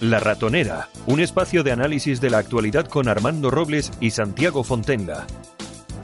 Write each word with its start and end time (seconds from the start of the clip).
La 0.00 0.20
Ratonera, 0.20 0.90
un 1.06 1.18
espacio 1.18 1.64
de 1.64 1.72
análisis 1.72 2.20
de 2.20 2.30
la 2.30 2.38
actualidad 2.38 2.86
con 2.86 3.08
Armando 3.08 3.50
Robles 3.50 3.90
y 4.00 4.10
Santiago 4.10 4.62
Fontenla. 4.62 5.26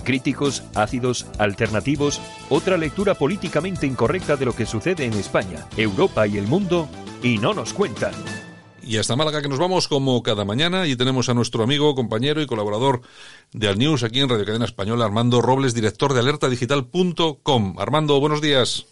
Críticos, 0.03 0.65
ácidos, 0.75 1.27
alternativos, 1.39 2.21
otra 2.51 2.77
lectura 2.77 3.15
políticamente 3.15 3.87
incorrecta 3.87 4.35
de 4.35 4.47
lo 4.47 4.53
que 4.53 4.67
sucede 4.67 5.05
en 5.05 5.13
España, 5.13 5.69
Europa 5.77 6.27
y 6.27 6.39
el 6.39 6.49
mundo, 6.49 6.89
y 7.23 7.39
no 7.39 7.55
nos 7.55 7.73
cuentan. 7.73 8.13
Y 8.83 8.99
hasta 8.99 9.15
Málaga 9.15 9.41
que 9.41 9.49
nos 9.49 9.61
vamos 9.61 9.87
como 9.87 10.21
cada 10.25 10.45
mañana 10.45 10.89
y 10.89 10.97
tenemos 10.97 11.29
a 11.29 11.35
nuestro 11.35 11.63
amigo, 11.63 11.95
compañero 11.95 12.43
y 12.43 12.47
colaborador 12.47 13.03
de 13.53 13.69
Al 13.69 13.79
News 13.79 14.03
aquí 14.03 14.19
en 14.19 14.29
Radio 14.29 14.45
Cadena 14.45 14.65
Española, 14.65 15.05
Armando 15.05 15.41
Robles, 15.41 15.73
director 15.73 16.15
de 16.15 16.21
alertadigital.com. 16.21 17.77
Armando, 17.79 18.19
buenos 18.19 18.43
días. 18.43 18.87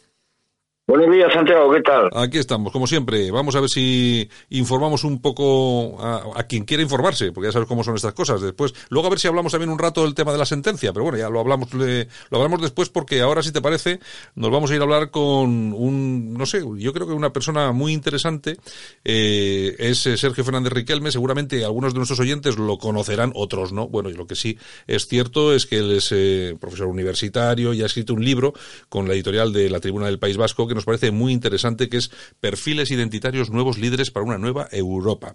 Buenos 0.85 1.15
días, 1.15 1.33
Santiago, 1.33 1.73
¿qué 1.73 1.81
tal? 1.81 2.11
Aquí 2.13 2.39
estamos, 2.39 2.73
como 2.73 2.89
siempre. 2.89 3.31
Vamos 3.31 3.55
a 3.55 3.61
ver 3.61 3.69
si 3.69 4.29
informamos 4.51 5.05
un 5.05 5.23
poco 5.23 5.97
a, 6.03 6.43
quien 6.49 6.65
quiera 6.65 6.83
informarse, 6.83 7.31
porque 7.31 7.47
ya 7.47 7.53
sabes 7.53 7.69
cómo 7.69 7.85
son 7.85 7.95
estas 7.95 8.15
cosas. 8.15 8.41
Después, 8.41 8.75
luego 8.89 9.07
a 9.07 9.11
ver 9.11 9.21
si 9.21 9.29
hablamos 9.29 9.53
también 9.53 9.71
un 9.71 9.79
rato 9.79 10.03
del 10.03 10.17
tema 10.17 10.33
de 10.33 10.39
la 10.39 10.45
sentencia, 10.45 10.93
pero 10.93 11.05
bueno, 11.05 11.19
ya 11.19 11.31
lo 11.31 11.39
hablamos, 11.39 11.73
lo 11.73 12.37
hablamos 12.37 12.61
después 12.61 12.89
porque 12.89 13.21
ahora, 13.21 13.45
si 13.45 13.53
te 13.53 13.63
parece, 13.63 14.01
nos 14.35 14.51
vamos 14.51 14.73
a 14.73 14.75
ir 14.75 14.81
a 14.81 14.83
hablar 14.83 15.13
con 15.13 15.73
un, 15.73 16.35
no 16.35 16.47
sé, 16.47 16.65
yo 16.79 16.93
creo 16.93 17.07
que 17.07 17.13
una 17.13 17.33
persona 17.33 17.71
muy 17.71 17.93
interesante, 17.93 18.57
eh, 19.05 19.77
es 19.79 20.01
Sergio 20.01 20.43
Fernández 20.43 20.73
Riquelme. 20.73 21.13
Seguramente 21.13 21.65
algunos 21.65 21.93
de 21.93 21.99
nuestros 21.99 22.19
oyentes 22.19 22.59
lo 22.59 22.79
conocerán, 22.79 23.31
otros 23.37 23.73
no. 23.73 23.87
Bueno, 23.87 24.11
y 24.11 24.15
lo 24.15 24.27
que 24.27 24.35
sí 24.35 24.59
es 24.89 25.07
cierto 25.07 25.55
es 25.55 25.67
que 25.67 25.79
él 25.79 25.93
es 25.93 26.11
eh, 26.11 26.57
profesor 26.61 26.89
universitario 26.89 27.73
y 27.73 27.83
ha 27.83 27.87
escrito 27.87 28.15
un 28.15 28.25
libro 28.25 28.53
con 28.89 29.07
la 29.07 29.15
editorial 29.15 29.53
de 29.53 29.71
la 29.71 29.79
Tribuna 29.79 30.07
del 30.07 30.19
País 30.19 30.37
Vasco 30.37 30.72
que 30.73 30.77
nos 30.77 30.85
parece 30.87 31.11
muy 31.11 31.33
interesante, 31.33 31.89
que 31.89 31.99
es 31.99 32.11
Perfiles 32.41 32.91
Identitarios 32.91 33.51
Nuevos 33.51 33.77
Líderes 33.77 34.11
para 34.11 34.25
una 34.25 34.39
Nueva 34.39 34.69
Europa. 34.73 35.35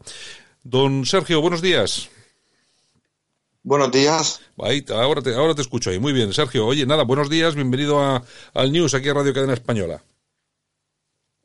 Don 0.64 1.06
Sergio, 1.06 1.42
buenos 1.42 1.62
días. 1.62 2.10
Buenos 3.62 3.92
días. 3.92 4.42
ahora, 4.90 5.22
te, 5.22 5.36
ahora 5.36 5.54
te 5.54 5.62
escucho 5.62 5.90
ahí. 5.90 6.00
Muy 6.00 6.14
bien, 6.14 6.34
Sergio. 6.34 6.66
Oye, 6.66 6.86
nada, 6.86 7.04
buenos 7.04 7.30
días, 7.30 7.54
bienvenido 7.54 8.00
a, 8.00 8.24
al 8.54 8.72
News 8.72 8.94
aquí 8.94 9.10
a 9.10 9.14
Radio 9.14 9.34
Cadena 9.34 9.54
Española. 9.54 10.02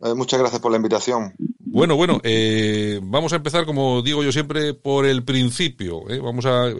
Eh, 0.00 0.14
muchas 0.14 0.40
gracias 0.40 0.60
por 0.60 0.70
la 0.70 0.78
invitación. 0.78 1.34
Bueno, 1.58 1.96
bueno, 1.96 2.20
eh, 2.24 3.00
vamos 3.02 3.32
a 3.32 3.36
empezar, 3.36 3.64
como 3.66 4.02
digo 4.02 4.22
yo 4.22 4.32
siempre, 4.32 4.74
por 4.74 5.06
el 5.06 5.24
principio. 5.24 6.08
¿eh? 6.10 6.18
Vamos 6.18 6.46
a, 6.46 6.72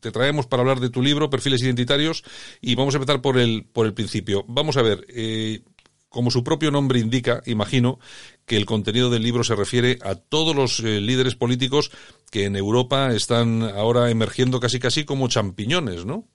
te 0.00 0.10
traemos 0.10 0.46
para 0.46 0.62
hablar 0.62 0.80
de 0.80 0.90
tu 0.90 1.02
libro, 1.02 1.30
Perfiles 1.30 1.62
Identitarios, 1.62 2.24
y 2.60 2.74
vamos 2.74 2.94
a 2.94 2.98
empezar 2.98 3.20
por 3.20 3.38
el, 3.38 3.64
por 3.72 3.86
el 3.86 3.94
principio. 3.94 4.44
Vamos 4.48 4.76
a 4.76 4.82
ver, 4.82 5.06
como 6.12 6.30
su 6.30 6.44
propio 6.44 6.70
nombre 6.70 7.00
indica, 7.00 7.42
imagino 7.46 7.98
que 8.46 8.56
el 8.56 8.66
contenido 8.66 9.10
del 9.10 9.22
libro 9.22 9.42
se 9.42 9.56
refiere 9.56 9.98
a 10.02 10.14
todos 10.14 10.54
los 10.54 10.80
eh, 10.80 11.00
líderes 11.00 11.34
políticos 11.34 11.90
que 12.30 12.44
en 12.44 12.54
Europa 12.54 13.12
están 13.12 13.62
ahora 13.62 14.10
emergiendo 14.10 14.60
casi 14.60 14.78
casi 14.78 15.04
como 15.04 15.28
champiñones, 15.28 16.04
¿no? 16.04 16.28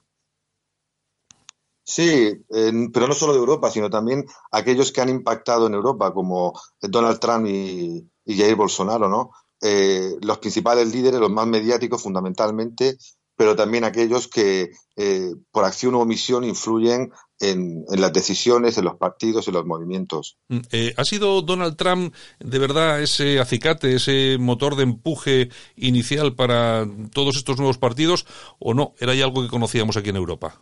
Sí, 1.84 2.44
pero 2.92 3.08
no 3.08 3.14
solo 3.14 3.32
de 3.32 3.38
Europa, 3.38 3.70
sino 3.70 3.88
también 3.88 4.26
aquellos 4.52 4.92
que 4.92 5.00
han 5.00 5.08
impactado 5.08 5.68
en 5.68 5.72
Europa, 5.72 6.12
como 6.12 6.52
Donald 6.82 7.18
Trump 7.18 7.46
y, 7.46 8.06
Jair 8.26 8.56
Bolsonaro, 8.56 9.08
¿no? 9.08 9.30
Eh, 9.62 10.16
los 10.20 10.36
principales 10.36 10.92
líderes, 10.92 11.18
los 11.18 11.30
más 11.30 11.46
mediáticos 11.46 12.02
fundamentalmente, 12.02 12.98
pero 13.38 13.54
también 13.54 13.84
aquellos 13.84 14.26
que 14.26 14.72
eh, 14.96 15.32
por 15.52 15.64
acción 15.64 15.94
u 15.94 16.00
omisión 16.00 16.42
influyen 16.42 17.12
en, 17.38 17.84
las 17.88 18.12
decisiones, 18.12 18.76
en 18.78 18.84
los 18.84 18.96
partidos, 18.96 19.46
en 19.46 19.54
los 19.54 19.64
movimientos. 19.64 20.38
Mm, 20.48 20.58
eh, 20.72 20.94
¿Ha 20.96 21.04
sido 21.04 21.40
Donald 21.42 21.76
Trump 21.76 22.12
de 22.40 22.58
verdad 22.58 23.00
ese 23.00 23.38
acicate, 23.38 23.94
ese 23.94 24.38
motor 24.40 24.74
de 24.74 24.82
empuje 24.82 25.50
inicial 25.76 26.34
para 26.34 26.84
todos 27.14 27.36
estos 27.36 27.58
nuevos 27.58 27.78
partidos 27.78 28.26
o 28.58 28.74
no? 28.74 28.94
¿Era 28.98 29.14
ya 29.14 29.24
algo 29.24 29.42
que 29.42 29.48
conocíamos 29.48 29.96
aquí 29.96 30.10
en 30.10 30.16
Europa? 30.16 30.60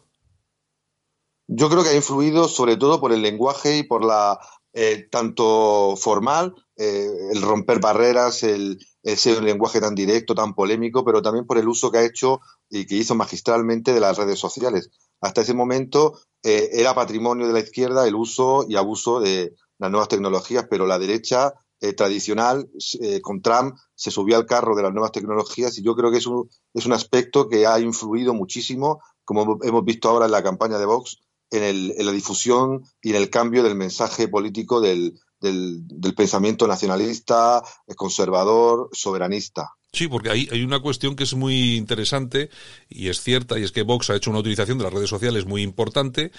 Yo 1.48 1.70
creo 1.70 1.82
que 1.82 1.90
ha 1.90 1.96
influido 1.96 2.46
sobre 2.46 2.76
todo 2.76 3.00
por 3.00 3.10
el 3.10 3.22
lenguaje 3.22 3.78
y 3.78 3.84
por 3.84 4.04
la 4.04 4.38
eh, 4.74 5.08
tanto 5.10 5.96
formal, 5.96 6.54
eh, 6.76 7.08
el 7.32 7.40
romper 7.40 7.80
barreras, 7.80 8.42
el, 8.42 8.78
ese 9.06 9.40
lenguaje 9.40 9.80
tan 9.80 9.94
directo, 9.94 10.34
tan 10.34 10.52
polémico, 10.52 11.04
pero 11.04 11.22
también 11.22 11.46
por 11.46 11.58
el 11.58 11.68
uso 11.68 11.92
que 11.92 11.98
ha 11.98 12.04
hecho 12.04 12.40
y 12.68 12.86
que 12.86 12.96
hizo 12.96 13.14
magistralmente 13.14 13.92
de 13.92 14.00
las 14.00 14.18
redes 14.18 14.40
sociales. 14.40 14.90
Hasta 15.20 15.42
ese 15.42 15.54
momento 15.54 16.18
eh, 16.42 16.70
era 16.72 16.92
patrimonio 16.92 17.46
de 17.46 17.52
la 17.52 17.60
izquierda 17.60 18.06
el 18.06 18.16
uso 18.16 18.66
y 18.68 18.74
abuso 18.74 19.20
de 19.20 19.54
las 19.78 19.90
nuevas 19.92 20.08
tecnologías, 20.08 20.66
pero 20.68 20.88
la 20.88 20.98
derecha 20.98 21.54
eh, 21.80 21.92
tradicional 21.92 22.68
eh, 23.00 23.20
con 23.20 23.42
Trump 23.42 23.76
se 23.94 24.10
subió 24.10 24.36
al 24.36 24.46
carro 24.46 24.74
de 24.74 24.82
las 24.82 24.92
nuevas 24.92 25.12
tecnologías 25.12 25.78
y 25.78 25.84
yo 25.84 25.94
creo 25.94 26.10
que 26.10 26.18
es 26.18 26.26
un, 26.26 26.50
es 26.74 26.84
un 26.84 26.92
aspecto 26.92 27.48
que 27.48 27.64
ha 27.64 27.78
influido 27.78 28.34
muchísimo, 28.34 29.00
como 29.24 29.58
hemos 29.62 29.84
visto 29.84 30.08
ahora 30.08 30.26
en 30.26 30.32
la 30.32 30.42
campaña 30.42 30.78
de 30.78 30.86
Vox, 30.86 31.18
en, 31.52 31.62
el, 31.62 31.94
en 31.96 32.06
la 32.06 32.12
difusión 32.12 32.82
y 33.00 33.10
en 33.10 33.16
el 33.16 33.30
cambio 33.30 33.62
del 33.62 33.76
mensaje 33.76 34.26
político 34.26 34.80
del, 34.80 35.20
del, 35.40 35.86
del 35.86 36.14
pensamiento 36.14 36.66
nacionalista, 36.66 37.62
conservador, 37.96 38.88
soberanista. 38.92 39.70
Sí, 39.96 40.08
porque 40.08 40.28
hay, 40.28 40.46
hay 40.52 40.62
una 40.62 40.80
cuestión 40.80 41.16
que 41.16 41.24
es 41.24 41.32
muy 41.32 41.74
interesante 41.74 42.50
y 42.90 43.08
es 43.08 43.22
cierta, 43.22 43.58
y 43.58 43.62
es 43.62 43.72
que 43.72 43.80
Vox 43.80 44.10
ha 44.10 44.16
hecho 44.16 44.28
una 44.28 44.40
utilización 44.40 44.76
de 44.76 44.84
las 44.84 44.92
redes 44.92 45.08
sociales 45.08 45.46
muy 45.46 45.62
importante, 45.62 46.32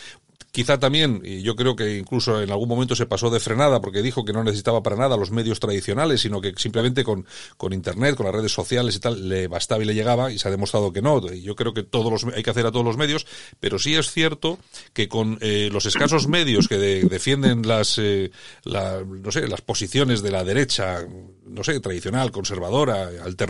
Quizá 0.51 0.79
también, 0.79 1.21
y 1.23 1.43
yo 1.43 1.55
creo 1.55 1.75
que 1.75 1.97
incluso 1.97 2.41
en 2.41 2.49
algún 2.49 2.67
momento 2.67 2.95
se 2.95 3.05
pasó 3.05 3.29
de 3.29 3.39
frenada 3.39 3.79
porque 3.79 4.01
dijo 4.01 4.25
que 4.25 4.33
no 4.33 4.43
necesitaba 4.43 4.81
para 4.81 4.95
nada 4.95 5.15
los 5.15 5.29
medios 5.29 5.59
tradicionales, 5.59 6.21
sino 6.21 6.41
que 6.41 6.53
simplemente 6.57 7.03
con, 7.03 7.27
con 7.57 7.73
Internet, 7.73 8.15
con 8.15 8.25
las 8.25 8.33
redes 8.33 8.53
sociales 8.53 8.95
y 8.95 8.99
tal, 8.99 9.29
le 9.29 9.47
bastaba 9.47 9.83
y 9.83 9.85
le 9.85 9.93
llegaba, 9.93 10.31
y 10.31 10.39
se 10.39 10.47
ha 10.47 10.51
demostrado 10.51 10.91
que 10.91 11.01
no. 11.01 11.31
Yo 11.31 11.55
creo 11.55 11.75
que 11.75 11.83
todos 11.83 12.11
los, 12.11 12.33
hay 12.33 12.41
que 12.41 12.49
hacer 12.49 12.65
a 12.65 12.71
todos 12.71 12.85
los 12.85 12.97
medios, 12.97 13.27
pero 13.59 13.77
sí 13.77 13.93
es 13.93 14.11
cierto 14.11 14.57
que 14.93 15.07
con 15.07 15.37
eh, 15.41 15.69
los 15.71 15.85
escasos 15.85 16.27
medios 16.27 16.67
que 16.67 16.77
defienden 16.77 17.67
las, 17.67 17.99
eh, 17.99 18.31
no 18.65 19.31
sé, 19.31 19.47
las 19.47 19.61
posiciones 19.61 20.23
de 20.23 20.31
la 20.31 20.43
derecha, 20.43 21.05
no 21.45 21.63
sé, 21.63 21.79
tradicional, 21.81 22.31
conservadora, 22.31 23.09
alternativa, 23.23 23.46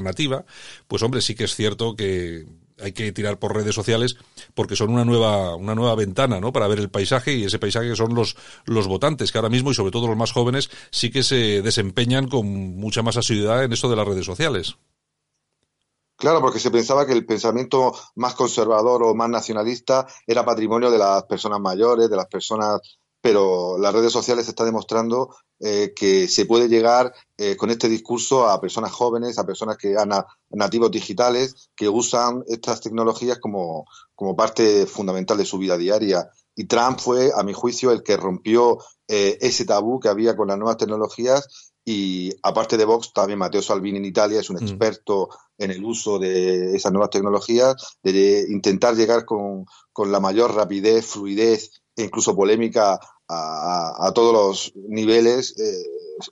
pues 0.88 1.04
hombre, 1.04 1.22
sí 1.22 1.36
que 1.36 1.46
es 1.46 1.56
cierto 1.56 1.96
que 1.96 2.46
hay 2.80 2.94
que 2.94 3.12
tirar 3.12 3.40
por 3.40 3.56
redes 3.56 3.74
sociales 3.74 4.16
porque 4.54 4.76
son 4.76 4.90
una 4.90 5.04
nueva 5.04 5.56
una 5.56 5.76
nueva 5.76 5.96
ventana 5.96 6.40
no 6.40 6.54
para 6.54 6.68
ver 6.68 6.80
el 6.80 6.90
paisaje 6.90 7.34
y 7.34 7.44
ese 7.44 7.60
paisaje 7.60 7.96
son 7.96 8.14
los 8.14 8.36
los 8.66 8.88
votantes 8.88 9.32
que 9.32 9.38
ahora 9.38 9.50
mismo 9.50 9.72
y 9.72 9.74
sobre 9.74 9.92
todo 9.92 10.08
los 10.08 10.18
más 10.18 10.32
jóvenes 10.32 10.70
sí 10.92 11.10
que 11.10 11.24
se 11.24 11.62
desempeñan 11.62 12.28
con 12.28 12.46
mucha 12.46 13.02
más 13.02 13.18
asiduidad 13.18 13.64
en 13.64 13.74
esto 13.74 13.90
de 13.90 13.96
las 13.96 14.08
redes 14.08 14.26
sociales. 14.26 14.78
Claro, 16.18 16.42
porque 16.42 16.60
se 16.60 16.72
pensaba 16.72 17.06
que 17.06 17.14
el 17.14 17.28
pensamiento 17.28 17.94
más 18.16 18.34
conservador 18.34 19.04
o 19.04 19.14
más 19.14 19.30
nacionalista 19.30 20.08
era 20.26 20.44
patrimonio 20.44 20.90
de 20.90 20.98
las 20.98 21.24
personas 21.26 21.60
mayores, 21.60 22.10
de 22.10 22.16
las 22.16 22.26
personas 22.26 22.82
pero 23.22 23.78
las 23.78 23.94
redes 23.94 24.12
sociales 24.12 24.48
están 24.48 24.68
demostrando 24.68 25.36
eh, 25.60 25.94
que 25.96 26.28
se 26.28 26.46
puede 26.46 26.70
llegar 26.70 27.14
eh, 27.38 27.56
con 27.56 27.70
este 27.70 27.90
discurso 27.90 28.48
a 28.48 28.62
personas 28.62 28.92
jóvenes, 28.92 29.40
a 29.40 29.46
personas 29.46 29.78
que 29.78 29.96
a 29.98 30.06
nativos 30.52 30.92
digitales, 30.92 31.70
que 31.76 31.90
usan 31.90 32.44
estas 32.48 32.82
tecnologías 32.82 33.40
como, 33.40 33.86
como, 34.16 34.36
parte 34.36 34.86
fundamental 34.86 35.38
de 35.38 35.46
su 35.46 35.58
vida 35.58 35.78
diaria. 35.78 36.30
Y 36.56 36.66
Trump 36.66 37.00
fue, 37.00 37.32
a 37.36 37.44
mi 37.44 37.54
juicio, 37.54 37.92
el 37.92 38.04
que 38.04 38.18
rompió 38.18 38.78
eh, 39.08 39.38
ese 39.42 39.66
tabú 39.66 40.00
que 40.00 40.10
había 40.10 40.36
con 40.36 40.48
las 40.48 40.58
nuevas 40.58 40.78
tecnologías 40.78 41.74
y 41.90 42.34
aparte 42.44 42.76
de 42.76 42.84
Vox, 42.84 43.14
también 43.14 43.40
Matteo 43.40 43.62
Salvini 43.62 43.98
en 43.98 44.04
Italia 44.04 44.42
es 44.42 44.50
un 44.50 44.58
mm. 44.58 44.64
experto 44.64 45.30
en 45.58 45.72
el 45.72 45.86
uso 45.86 46.20
de 46.20 46.76
esas 46.76 46.92
nuevas 46.92 47.12
tecnologías, 47.12 47.98
de 48.04 48.46
intentar 48.50 48.94
llegar 48.94 49.24
con, 49.24 49.66
con 49.94 50.12
la 50.12 50.20
mayor 50.20 50.54
rapidez, 50.54 51.06
fluidez 51.06 51.72
incluso 52.04 52.36
polémica 52.36 53.00
a, 53.28 54.12
todos 54.14 54.34
los 54.34 54.72
niveles 54.88 55.58
eh, 55.60 55.84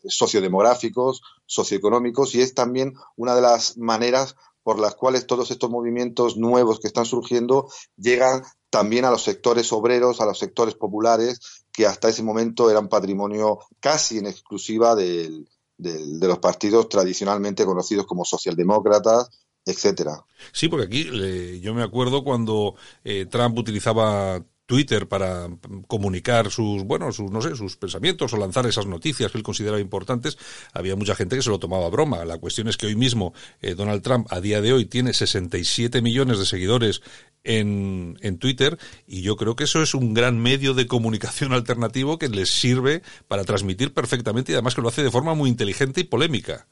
sociodemográficos, 0.07 1.21
socioeconómicos, 1.45 2.35
y 2.35 2.41
es 2.41 2.53
también 2.53 2.93
una 3.17 3.35
de 3.35 3.41
las 3.41 3.77
maneras 3.77 4.35
por 4.63 4.79
las 4.79 4.95
cuales 4.95 5.27
todos 5.27 5.51
estos 5.51 5.69
movimientos 5.69 6.37
nuevos 6.37 6.79
que 6.79 6.87
están 6.87 7.05
surgiendo 7.05 7.69
llegan 7.97 8.43
también 8.69 9.05
a 9.05 9.11
los 9.11 9.23
sectores 9.23 9.71
obreros, 9.73 10.21
a 10.21 10.25
los 10.25 10.39
sectores 10.39 10.73
populares, 10.75 11.39
que 11.71 11.85
hasta 11.85 12.09
ese 12.09 12.23
momento 12.23 12.71
eran 12.71 12.89
patrimonio 12.89 13.59
casi 13.79 14.17
en 14.17 14.25
exclusiva 14.25 14.95
de 14.95 15.45
los 15.77 16.39
partidos 16.39 16.89
tradicionalmente 16.89 17.65
conocidos 17.65 18.05
como 18.05 18.25
socialdemócratas, 18.25 19.29
etcétera. 19.65 20.23
Sí, 20.53 20.67
porque 20.67 20.85
aquí 20.85 21.59
yo 21.59 21.73
me 21.73 21.83
acuerdo 21.83 22.23
cuando 22.23 22.75
eh, 23.03 23.25
Trump 23.25 23.57
utilizaba 23.57 24.43
Twitter 24.65 25.07
para 25.07 25.47
comunicar 25.87 26.49
sus, 26.49 26.83
bueno, 26.83 27.11
sus, 27.11 27.31
no 27.31 27.41
sé, 27.41 27.55
sus 27.55 27.77
pensamientos 27.77 28.33
o 28.33 28.37
lanzar 28.37 28.65
esas 28.65 28.87
noticias 28.87 29.31
que 29.31 29.37
él 29.37 29.43
consideraba 29.43 29.79
importantes, 29.79 30.37
había 30.73 30.95
mucha 30.95 31.15
gente 31.15 31.35
que 31.35 31.41
se 31.41 31.49
lo 31.49 31.59
tomaba 31.59 31.85
a 31.85 31.89
broma. 31.89 32.25
La 32.25 32.37
cuestión 32.37 32.67
es 32.67 32.77
que 32.77 32.87
hoy 32.87 32.95
mismo 32.95 33.33
eh, 33.61 33.75
Donald 33.75 34.01
Trump, 34.01 34.27
a 34.31 34.41
día 34.41 34.61
de 34.61 34.73
hoy, 34.73 34.85
tiene 34.85 35.13
67 35.13 36.01
millones 36.01 36.39
de 36.39 36.45
seguidores 36.45 37.01
en, 37.43 38.17
en 38.21 38.37
Twitter 38.39 38.77
y 39.05 39.21
yo 39.21 39.35
creo 39.35 39.55
que 39.55 39.65
eso 39.65 39.81
es 39.81 39.93
un 39.93 40.13
gran 40.13 40.39
medio 40.39 40.73
de 40.73 40.87
comunicación 40.87 41.53
alternativo 41.53 42.17
que 42.17 42.29
les 42.29 42.49
sirve 42.49 43.03
para 43.27 43.43
transmitir 43.43 43.93
perfectamente 43.93 44.51
y 44.51 44.55
además 44.55 44.75
que 44.75 44.81
lo 44.81 44.89
hace 44.89 45.03
de 45.03 45.11
forma 45.11 45.35
muy 45.35 45.49
inteligente 45.49 46.01
y 46.01 46.05
polémica. 46.05 46.67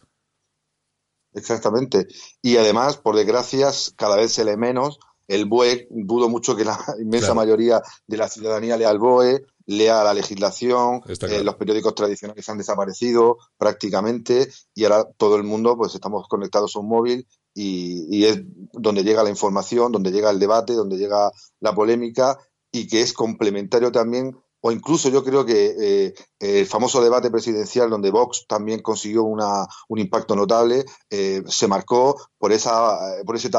exactamente. 1.33 2.07
Y 2.41 2.57
además, 2.57 2.97
por 2.97 3.15
desgracia, 3.15 3.69
cada 3.95 4.15
vez 4.15 4.33
se 4.33 4.45
lee 4.45 4.57
menos. 4.57 4.99
El 5.33 5.45
BOE, 5.45 5.87
dudo 5.89 6.29
mucho 6.29 6.55
que 6.55 6.63
la 6.63 6.77
inmensa 6.99 7.33
mayoría 7.33 7.81
de 8.05 8.17
la 8.17 8.29
ciudadanía 8.29 8.77
lea 8.77 8.91
el 8.91 8.99
BOE, 8.99 9.45
lea 9.65 10.03
la 10.03 10.13
legislación, 10.13 11.01
eh, 11.07 11.43
los 11.43 11.55
periódicos 11.55 11.95
tradicionales 11.95 12.47
han 12.49 12.57
desaparecido 12.57 13.37
prácticamente 13.57 14.49
y 14.75 14.83
ahora 14.83 15.05
todo 15.17 15.35
el 15.37 15.43
mundo 15.43 15.75
pues 15.77 15.95
estamos 15.95 16.27
conectados 16.27 16.75
a 16.75 16.79
un 16.79 16.89
móvil 16.89 17.27
y, 17.55 18.25
es 18.25 18.41
donde 18.73 19.03
llega 19.03 19.23
la 19.23 19.29
información, 19.29 19.91
donde 19.91 20.11
llega 20.11 20.29
el 20.29 20.39
debate, 20.39 20.73
donde 20.73 20.97
llega 20.97 21.31
la 21.59 21.73
polémica 21.73 22.37
y 22.71 22.87
que 22.87 23.01
es 23.01 23.13
complementario 23.13 23.91
también 23.91 24.37
o 24.65 24.71
incluso 24.71 25.09
yo 25.09 25.25
creo 25.25 25.45
que 25.45 25.75
eh, 25.77 26.13
el 26.39 26.65
famoso 26.65 27.03
debate 27.03 27.29
presidencial 27.29 27.89
donde 27.89 28.11
Vox 28.11 28.45
también 28.47 28.81
consiguió 28.81 29.23
una, 29.23 29.67
un 29.89 29.99
impacto 29.99 30.37
notable, 30.37 30.85
eh, 31.09 31.43
se 31.47 31.67
marcó 31.67 32.15
por, 32.37 32.53
esa, 32.53 32.97
por 33.25 33.35
ese 33.35 33.49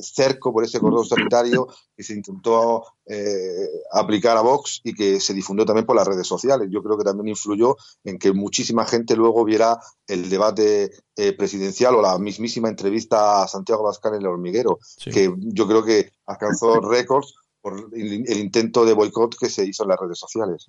cerco, 0.00 0.54
por 0.54 0.64
ese 0.64 0.80
cordón 0.80 1.04
sanitario 1.04 1.68
que 1.94 2.02
se 2.02 2.14
intentó 2.14 2.84
eh, 3.04 3.68
aplicar 3.92 4.38
a 4.38 4.40
Vox 4.40 4.80
y 4.82 4.94
que 4.94 5.20
se 5.20 5.34
difundió 5.34 5.66
también 5.66 5.84
por 5.84 5.94
las 5.94 6.08
redes 6.08 6.26
sociales. 6.26 6.68
Yo 6.70 6.82
creo 6.82 6.96
que 6.96 7.04
también 7.04 7.28
influyó 7.28 7.76
en 8.02 8.18
que 8.18 8.32
muchísima 8.32 8.86
gente 8.86 9.14
luego 9.14 9.44
viera 9.44 9.78
el 10.06 10.30
debate 10.30 10.90
presidencial 11.36 11.96
o 11.96 12.02
la 12.02 12.18
mismísima 12.18 12.70
entrevista 12.70 13.42
a 13.42 13.48
Santiago 13.48 13.82
Bascal 13.82 14.14
en 14.14 14.20
el 14.22 14.26
hormiguero, 14.26 14.78
que 15.04 15.34
yo 15.36 15.66
creo 15.66 15.84
que 15.84 16.12
alcanzó 16.24 16.80
récords 16.80 17.34
por 17.66 17.90
el, 17.92 18.30
intento 18.38 18.84
de 18.84 18.92
boicot 18.92 19.36
que 19.36 19.50
se 19.50 19.66
hizo 19.66 19.82
en 19.82 19.88
las 19.88 19.98
redes 19.98 20.20
sociales. 20.20 20.66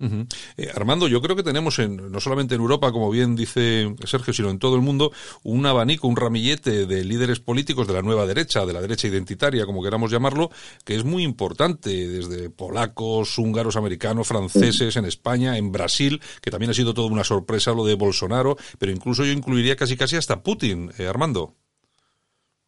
Eh, 0.56 0.68
Armando, 0.74 1.06
yo 1.06 1.22
creo 1.22 1.36
que 1.36 1.44
tenemos 1.44 1.78
en, 1.78 2.10
no 2.10 2.18
solamente 2.18 2.56
en 2.56 2.60
Europa, 2.60 2.90
como 2.90 3.08
bien 3.08 3.36
dice 3.36 3.94
Sergio, 4.04 4.34
sino 4.34 4.50
en 4.50 4.58
todo 4.58 4.74
el 4.74 4.82
mundo, 4.82 5.12
un 5.44 5.64
abanico, 5.64 6.08
un 6.08 6.16
ramillete 6.16 6.86
de 6.86 7.04
líderes 7.04 7.38
políticos 7.38 7.86
de 7.86 7.92
la 7.92 8.02
nueva 8.02 8.26
derecha, 8.26 8.66
de 8.66 8.72
la 8.72 8.80
derecha 8.80 9.06
identitaria, 9.06 9.64
como 9.64 9.80
queramos 9.80 10.10
llamarlo, 10.10 10.50
que 10.84 10.96
es 10.96 11.04
muy 11.04 11.22
importante, 11.22 12.08
desde 12.08 12.50
polacos, 12.50 13.38
húngaros, 13.38 13.76
americanos, 13.76 14.26
franceses, 14.26 14.96
en 14.96 15.04
España, 15.04 15.56
en 15.56 15.70
Brasil, 15.70 16.20
que 16.42 16.50
también 16.50 16.72
ha 16.72 16.74
sido 16.74 16.94
toda 16.94 17.06
una 17.06 17.22
sorpresa 17.22 17.74
lo 17.74 17.86
de 17.86 17.94
Bolsonaro, 17.94 18.56
pero 18.80 18.90
incluso 18.90 19.24
yo 19.24 19.30
incluiría 19.30 19.76
casi 19.76 19.96
casi 19.96 20.16
hasta 20.16 20.42
Putin, 20.42 20.90
eh, 20.98 21.06
Armando. 21.06 21.54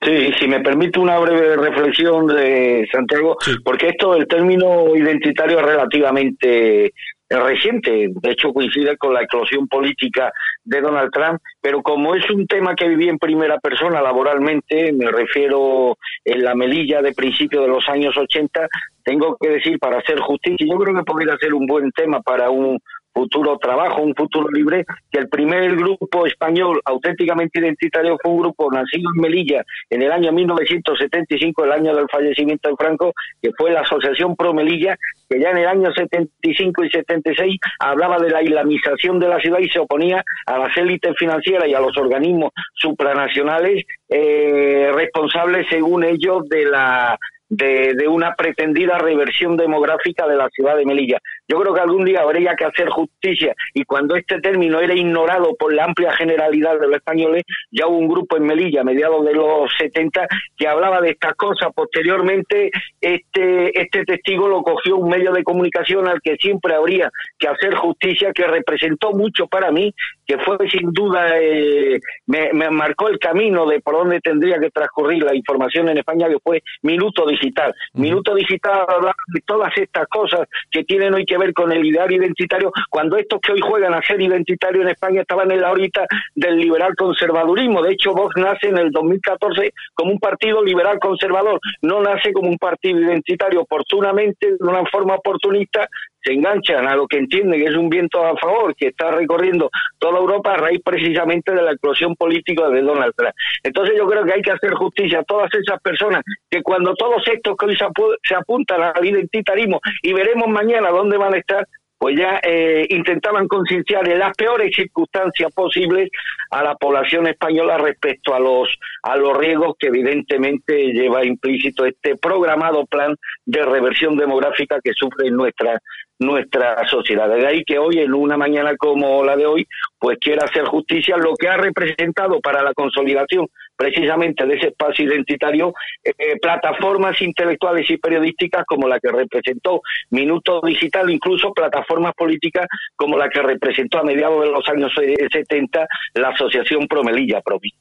Sí, 0.02 0.32
si 0.38 0.48
me 0.48 0.60
permite 0.60 0.98
una 0.98 1.18
breve 1.18 1.56
reflexión 1.56 2.26
de 2.26 2.88
Santiago, 2.90 3.36
porque 3.62 3.88
esto 3.88 4.14
del 4.14 4.26
término 4.26 4.96
identitario 4.96 5.58
es 5.58 5.64
relativamente 5.66 6.92
reciente, 7.28 8.08
de 8.10 8.30
hecho 8.30 8.52
coincide 8.52 8.96
con 8.96 9.14
la 9.14 9.22
eclosión 9.22 9.68
política 9.68 10.32
de 10.64 10.80
Donald 10.80 11.12
Trump, 11.12 11.40
pero 11.60 11.82
como 11.82 12.14
es 12.14 12.28
un 12.30 12.46
tema 12.46 12.74
que 12.74 12.88
viví 12.88 13.08
en 13.08 13.18
primera 13.18 13.58
persona 13.58 14.00
laboralmente, 14.00 14.92
me 14.92 15.12
refiero 15.12 15.96
en 16.24 16.42
la 16.42 16.54
melilla 16.54 17.02
de 17.02 17.12
principios 17.12 17.62
de 17.62 17.68
los 17.68 17.88
años 17.88 18.16
80, 18.16 18.66
tengo 19.04 19.36
que 19.38 19.50
decir 19.50 19.78
para 19.78 19.98
hacer 19.98 20.18
justicia, 20.18 20.66
yo 20.68 20.78
creo 20.78 20.96
que 20.96 21.04
podría 21.04 21.36
ser 21.36 21.54
un 21.54 21.66
buen 21.66 21.92
tema 21.92 22.20
para 22.20 22.50
un 22.50 22.78
futuro 23.12 23.58
trabajo, 23.58 24.02
un 24.02 24.14
futuro 24.14 24.48
libre, 24.50 24.84
que 25.10 25.18
el 25.18 25.28
primer 25.28 25.76
grupo 25.76 26.26
español 26.26 26.80
auténticamente 26.84 27.60
identitario 27.60 28.16
fue 28.22 28.32
un 28.32 28.40
grupo 28.40 28.70
nacido 28.70 29.10
en 29.14 29.20
Melilla 29.20 29.64
en 29.88 30.02
el 30.02 30.12
año 30.12 30.32
1975, 30.32 31.64
el 31.64 31.72
año 31.72 31.94
del 31.94 32.06
fallecimiento 32.10 32.68
de 32.68 32.76
Franco, 32.76 33.12
que 33.42 33.50
fue 33.56 33.72
la 33.72 33.80
Asociación 33.80 34.36
Pro 34.36 34.54
Melilla, 34.54 34.96
que 35.28 35.40
ya 35.40 35.50
en 35.50 35.58
el 35.58 35.66
año 35.66 35.92
75 35.92 36.84
y 36.84 36.90
76 36.90 37.58
hablaba 37.78 38.18
de 38.18 38.30
la 38.30 38.42
islamización 38.42 39.18
de 39.18 39.28
la 39.28 39.38
ciudad 39.38 39.58
y 39.60 39.68
se 39.68 39.78
oponía 39.78 40.24
a 40.46 40.58
las 40.58 40.76
élites 40.76 41.14
financieras 41.18 41.68
y 41.68 41.74
a 41.74 41.80
los 41.80 41.96
organismos 41.96 42.50
supranacionales 42.74 43.84
eh, 44.08 44.90
responsables, 44.94 45.66
según 45.68 46.04
ellos, 46.04 46.48
de 46.48 46.64
la 46.64 47.18
de, 47.48 47.94
de, 47.94 48.06
una 48.06 48.34
pretendida 48.36 48.96
reversión 48.98 49.56
demográfica 49.56 50.26
de 50.26 50.36
la 50.36 50.48
ciudad 50.50 50.76
de 50.76 50.86
Melilla. 50.86 51.18
Yo 51.50 51.58
creo 51.58 51.74
que 51.74 51.80
algún 51.80 52.04
día 52.04 52.20
habría 52.20 52.54
que 52.54 52.64
hacer 52.64 52.88
justicia 52.90 53.56
y 53.74 53.82
cuando 53.82 54.14
este 54.14 54.40
término 54.40 54.78
era 54.78 54.94
ignorado 54.94 55.56
por 55.58 55.72
la 55.72 55.84
amplia 55.84 56.12
generalidad 56.12 56.78
de 56.78 56.86
los 56.86 56.96
españoles, 56.96 57.42
ya 57.72 57.88
hubo 57.88 57.98
un 57.98 58.06
grupo 58.06 58.36
en 58.36 58.44
Melilla 58.44 58.82
a 58.82 58.84
mediados 58.84 59.24
de 59.24 59.34
los 59.34 59.68
70 59.76 60.28
que 60.56 60.68
hablaba 60.68 61.00
de 61.00 61.10
estas 61.10 61.34
cosas. 61.34 61.70
Posteriormente, 61.74 62.70
este, 63.00 63.80
este 63.80 64.04
testigo 64.04 64.46
lo 64.46 64.62
cogió 64.62 64.98
un 64.98 65.08
medio 65.08 65.32
de 65.32 65.42
comunicación 65.42 66.06
al 66.06 66.20
que 66.22 66.36
siempre 66.36 66.72
habría 66.74 67.10
que 67.36 67.48
hacer 67.48 67.74
justicia, 67.74 68.32
que 68.32 68.46
representó 68.46 69.10
mucho 69.10 69.48
para 69.48 69.72
mí, 69.72 69.92
que 70.24 70.38
fue 70.38 70.56
sin 70.70 70.92
duda, 70.92 71.36
eh, 71.36 71.98
me, 72.26 72.52
me, 72.52 72.70
marcó 72.70 73.08
el 73.08 73.18
camino 73.18 73.66
de 73.66 73.80
por 73.80 73.94
dónde 73.94 74.20
tendría 74.20 74.60
que 74.60 74.70
transcurrir 74.70 75.24
la 75.24 75.34
información 75.34 75.88
en 75.88 75.98
España, 75.98 76.28
que 76.28 76.38
fue 76.40 76.62
Minuto 76.82 77.26
Digital. 77.26 77.74
Minuto 77.94 78.36
Digital 78.36 78.84
hablaba 78.86 79.16
de 79.34 79.40
todas 79.40 79.76
estas 79.76 80.06
cosas 80.06 80.46
que 80.70 80.84
tienen 80.84 81.14
hoy 81.14 81.24
que 81.24 81.39
con 81.54 81.72
el 81.72 81.84
ideal 81.84 82.12
identitario, 82.12 82.72
cuando 82.90 83.16
estos 83.16 83.40
que 83.40 83.52
hoy 83.52 83.60
juegan 83.60 83.94
a 83.94 84.02
ser 84.02 84.20
identitario 84.20 84.82
en 84.82 84.88
España 84.88 85.22
estaban 85.22 85.50
en 85.50 85.60
la 85.60 85.70
órbita 85.70 86.06
del 86.34 86.56
liberal 86.56 86.94
conservadurismo. 86.96 87.82
De 87.82 87.92
hecho, 87.92 88.12
Vox 88.12 88.36
nace 88.36 88.68
en 88.68 88.78
el 88.78 88.90
2014 88.90 89.72
como 89.94 90.12
un 90.12 90.18
partido 90.18 90.62
liberal 90.62 90.98
conservador, 90.98 91.58
no 91.82 92.00
nace 92.02 92.32
como 92.32 92.48
un 92.48 92.58
partido 92.58 93.00
identitario. 93.00 93.62
Oportunamente, 93.62 94.56
de 94.58 94.68
una 94.68 94.84
forma 94.86 95.14
oportunista, 95.14 95.88
se 96.22 96.32
enganchan 96.32 96.86
a 96.86 96.96
lo 96.96 97.06
que 97.06 97.18
entienden 97.18 97.60
que 97.60 97.68
es 97.68 97.76
un 97.76 97.88
viento 97.88 98.24
a 98.24 98.36
favor 98.36 98.74
que 98.76 98.88
está 98.88 99.10
recorriendo 99.10 99.70
toda 99.98 100.18
Europa 100.18 100.54
a 100.54 100.56
raíz 100.56 100.80
precisamente 100.84 101.52
de 101.52 101.62
la 101.62 101.72
explosión 101.72 102.14
política 102.16 102.68
de 102.68 102.82
Donald 102.82 103.14
Trump. 103.16 103.34
Entonces 103.62 103.94
yo 103.96 104.06
creo 104.06 104.24
que 104.24 104.32
hay 104.32 104.42
que 104.42 104.52
hacer 104.52 104.74
justicia 104.74 105.20
a 105.20 105.24
todas 105.24 105.50
esas 105.54 105.80
personas 105.80 106.22
que 106.50 106.62
cuando 106.62 106.94
todos 106.94 107.26
estos 107.26 107.56
que 107.56 107.66
hoy 107.66 107.76
se 108.22 108.34
apuntan 108.34 108.82
al 108.82 109.04
identitarismo 109.04 109.80
y 110.02 110.12
veremos 110.12 110.48
mañana 110.48 110.90
dónde 110.90 111.16
van 111.16 111.34
a 111.34 111.38
estar, 111.38 111.66
pues 112.00 112.16
ya 112.18 112.40
eh, 112.42 112.86
intentaban 112.88 113.46
concienciar 113.46 114.08
en 114.08 114.20
las 114.20 114.34
peores 114.34 114.74
circunstancias 114.74 115.52
posibles 115.52 116.08
a 116.50 116.62
la 116.62 116.74
población 116.74 117.26
española 117.26 117.76
respecto 117.76 118.34
a 118.34 118.40
los 118.40 118.70
a 119.02 119.16
los 119.16 119.36
riesgos 119.36 119.76
que 119.78 119.88
evidentemente 119.88 120.94
lleva 120.94 121.26
implícito 121.26 121.84
este 121.84 122.16
programado 122.16 122.86
plan 122.86 123.14
de 123.44 123.66
reversión 123.66 124.16
demográfica 124.16 124.78
que 124.82 124.92
sufre 124.94 125.30
nuestra 125.30 125.78
nuestra 126.20 126.86
sociedad. 126.88 127.28
De 127.28 127.46
ahí 127.46 127.64
que 127.64 127.78
hoy, 127.78 127.98
en 127.98 128.14
una 128.14 128.36
mañana 128.36 128.76
como 128.76 129.24
la 129.24 129.36
de 129.36 129.46
hoy, 129.46 129.66
pues 129.98 130.18
quiera 130.20 130.44
hacer 130.44 130.64
justicia 130.64 131.16
lo 131.16 131.34
que 131.34 131.48
ha 131.48 131.56
representado 131.56 132.40
para 132.40 132.62
la 132.62 132.72
consolidación 132.74 133.46
precisamente 133.74 134.44
de 134.44 134.56
ese 134.56 134.68
espacio 134.68 135.06
identitario 135.06 135.72
eh, 136.04 136.38
plataformas 136.40 137.20
intelectuales 137.22 137.88
y 137.88 137.96
periodísticas 137.96 138.64
como 138.66 138.86
la 138.86 139.00
que 139.00 139.10
representó 139.10 139.80
Minuto 140.10 140.60
Digital, 140.62 141.10
incluso 141.10 141.52
plataformas 141.54 142.12
políticas 142.14 142.66
como 142.94 143.16
la 143.16 143.30
que 143.30 143.40
representó 143.40 143.98
a 143.98 144.04
mediados 144.04 144.44
de 144.44 144.50
los 144.50 144.68
años 144.68 144.92
70 144.94 145.86
la 146.14 146.28
Asociación 146.28 146.86
Promelilla 146.86 147.40
Provi. 147.40 147.72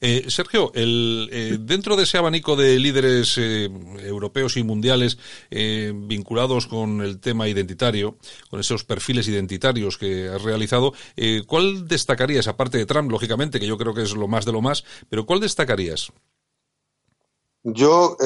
Eh, 0.00 0.26
Sergio, 0.28 0.70
eh, 0.74 1.58
dentro 1.60 1.96
de 1.96 2.04
ese 2.04 2.18
abanico 2.18 2.54
de 2.54 2.78
líderes 2.78 3.36
eh, 3.36 3.68
europeos 4.04 4.56
y 4.56 4.62
mundiales 4.62 5.18
vinculados 5.50 6.66
con 6.68 7.00
el 7.00 7.18
tema 7.20 7.48
identitario, 7.48 8.16
con 8.48 8.60
esos 8.60 8.84
perfiles 8.84 9.26
identitarios 9.26 9.98
que 9.98 10.28
has 10.28 10.42
realizado, 10.42 10.92
¿cuál 11.46 11.88
destacarías, 11.88 12.46
aparte 12.46 12.78
de 12.78 12.86
Trump, 12.86 13.10
lógicamente, 13.10 13.58
que 13.58 13.66
yo 13.66 13.76
creo 13.76 13.94
que 13.94 14.02
es 14.02 14.14
lo 14.14 14.28
más 14.28 14.44
de 14.44 14.52
lo 14.52 14.60
más, 14.60 14.84
pero 15.08 15.26
cuál 15.26 15.40
destacarías? 15.40 16.12
Yo 17.62 18.16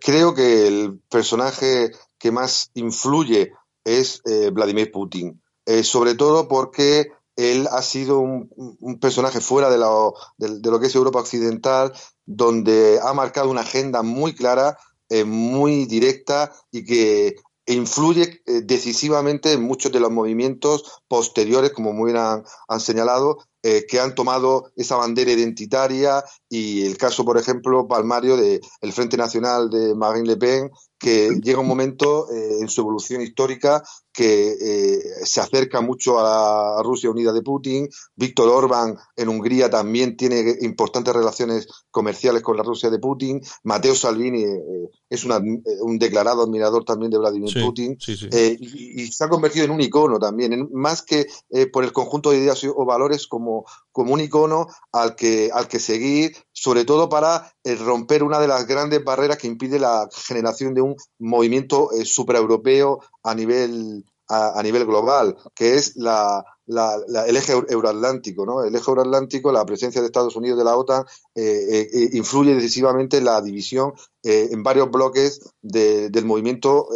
creo 0.00 0.34
que 0.34 0.66
el 0.66 1.00
personaje 1.10 1.92
que 2.18 2.32
más 2.32 2.70
influye 2.74 3.52
es 3.84 4.22
Vladimir 4.52 4.90
Putin, 4.90 5.40
sobre 5.82 6.14
todo 6.14 6.48
porque 6.48 7.12
él 7.36 7.68
ha 7.70 7.82
sido 7.82 8.20
un, 8.20 8.98
personaje 9.00 9.40
fuera 9.40 9.70
de 9.70 9.78
lo, 9.78 10.14
de, 10.36 10.70
lo, 10.70 10.80
que 10.80 10.86
es 10.86 10.94
Europa 10.94 11.20
Occidental, 11.20 11.92
donde 12.26 13.00
ha 13.02 13.12
marcado 13.14 13.50
una 13.50 13.62
agenda 13.62 14.02
muy 14.02 14.34
clara, 14.34 14.78
eh, 15.08 15.24
muy 15.24 15.86
directa 15.86 16.52
y 16.70 16.84
que 16.84 17.36
influye 17.66 18.42
eh, 18.46 18.62
decisivamente 18.62 19.52
en 19.52 19.62
muchos 19.62 19.92
de 19.92 20.00
los 20.00 20.10
movimientos 20.10 21.02
posteriores, 21.08 21.72
como 21.72 21.92
muy 21.92 22.12
bien 22.12 22.22
han, 22.68 22.80
señalado, 22.80 23.38
eh, 23.62 23.84
que 23.88 24.00
han 24.00 24.14
tomado 24.14 24.72
esa 24.76 24.96
bandera 24.96 25.32
identitaria 25.32 26.22
y 26.48 26.84
el 26.84 26.96
caso, 26.96 27.24
por 27.24 27.38
ejemplo, 27.38 27.86
palmario 27.86 28.36
del 28.36 28.60
el 28.80 28.92
Frente 28.92 29.16
Nacional 29.16 29.70
de 29.70 29.94
Marine 29.94 30.26
Le 30.26 30.36
Pen, 30.36 30.70
que 30.98 31.30
llega 31.42 31.60
un 31.60 31.66
momento 31.66 32.28
en 32.30 32.68
su 32.68 32.80
evolución 32.80 33.22
histórica 33.22 33.82
que 34.12 34.52
eh, 34.60 35.02
se 35.24 35.40
acerca 35.40 35.80
mucho 35.80 36.20
a 36.20 36.22
la 36.22 36.82
Rusia 36.82 37.10
Unida 37.10 37.32
de 37.32 37.42
Putin. 37.42 37.88
Víctor 38.14 38.48
Orbán 38.48 38.96
en 39.16 39.28
Hungría 39.28 39.70
también 39.70 40.16
tiene 40.16 40.56
importantes 40.60 41.14
relaciones 41.14 41.66
comerciales 41.90 42.42
con 42.42 42.56
la 42.56 42.62
Rusia 42.62 42.90
de 42.90 42.98
Putin. 42.98 43.40
Mateo 43.64 43.94
Salvini 43.94 44.42
eh, 44.42 44.88
es 45.08 45.24
un 45.24 45.98
declarado 45.98 46.42
admirador 46.42 46.84
también 46.84 47.10
de 47.10 47.18
Vladimir 47.18 47.54
Putin. 47.62 47.96
Eh, 48.30 48.56
y, 48.60 49.06
se 49.12 49.24
ha 49.24 49.28
convertido 49.28 49.64
en 49.64 49.70
un 49.70 49.80
icono 49.80 50.18
también, 50.18 50.68
más 50.72 51.02
que 51.02 51.26
por 51.72 51.84
el 51.84 51.92
conjunto 51.92 52.30
de 52.30 52.38
ideas 52.38 52.64
o 52.64 52.84
valores 52.84 53.26
como 53.26 53.51
como, 53.52 53.64
como 53.92 54.14
un 54.14 54.20
icono 54.20 54.66
al 54.92 55.14
que, 55.14 55.50
al 55.52 55.68
que 55.68 55.78
seguir, 55.78 56.36
sobre 56.52 56.84
todo 56.84 57.08
para 57.08 57.52
eh, 57.64 57.76
romper 57.76 58.22
una 58.22 58.40
de 58.40 58.48
las 58.48 58.66
grandes 58.66 59.04
barreras 59.04 59.38
que 59.38 59.46
impide 59.46 59.78
la 59.78 60.08
generación 60.26 60.74
de 60.74 60.80
un 60.80 60.96
movimiento 61.18 61.92
eh, 61.92 62.04
supraeuropeo 62.04 63.00
a 63.22 63.34
nivel, 63.34 64.04
a, 64.32 64.62
nivel 64.62 64.86
global, 64.86 65.36
que 65.54 65.74
es 65.74 65.96
la, 65.96 66.44
el 66.66 67.36
eje 67.36 67.52
euroatlántico. 67.52 68.46
¿no? 68.46 68.64
El 68.64 68.74
eje 68.74 68.90
euroatlántico, 68.90 69.52
la 69.52 69.66
presencia 69.66 70.00
de 70.00 70.06
Estados 70.06 70.36
Unidos 70.36 70.58
de 70.58 70.64
la 70.64 70.76
OTAN, 70.76 71.04
eh, 71.34 71.88
eh, 71.92 72.10
influye 72.12 72.54
decisivamente 72.54 73.18
en 73.18 73.26
la 73.26 73.40
división 73.42 73.92
eh, 74.22 74.48
en 74.50 74.62
varios 74.62 74.90
bloques 74.90 75.40
del 75.60 76.24
movimiento 76.24 76.88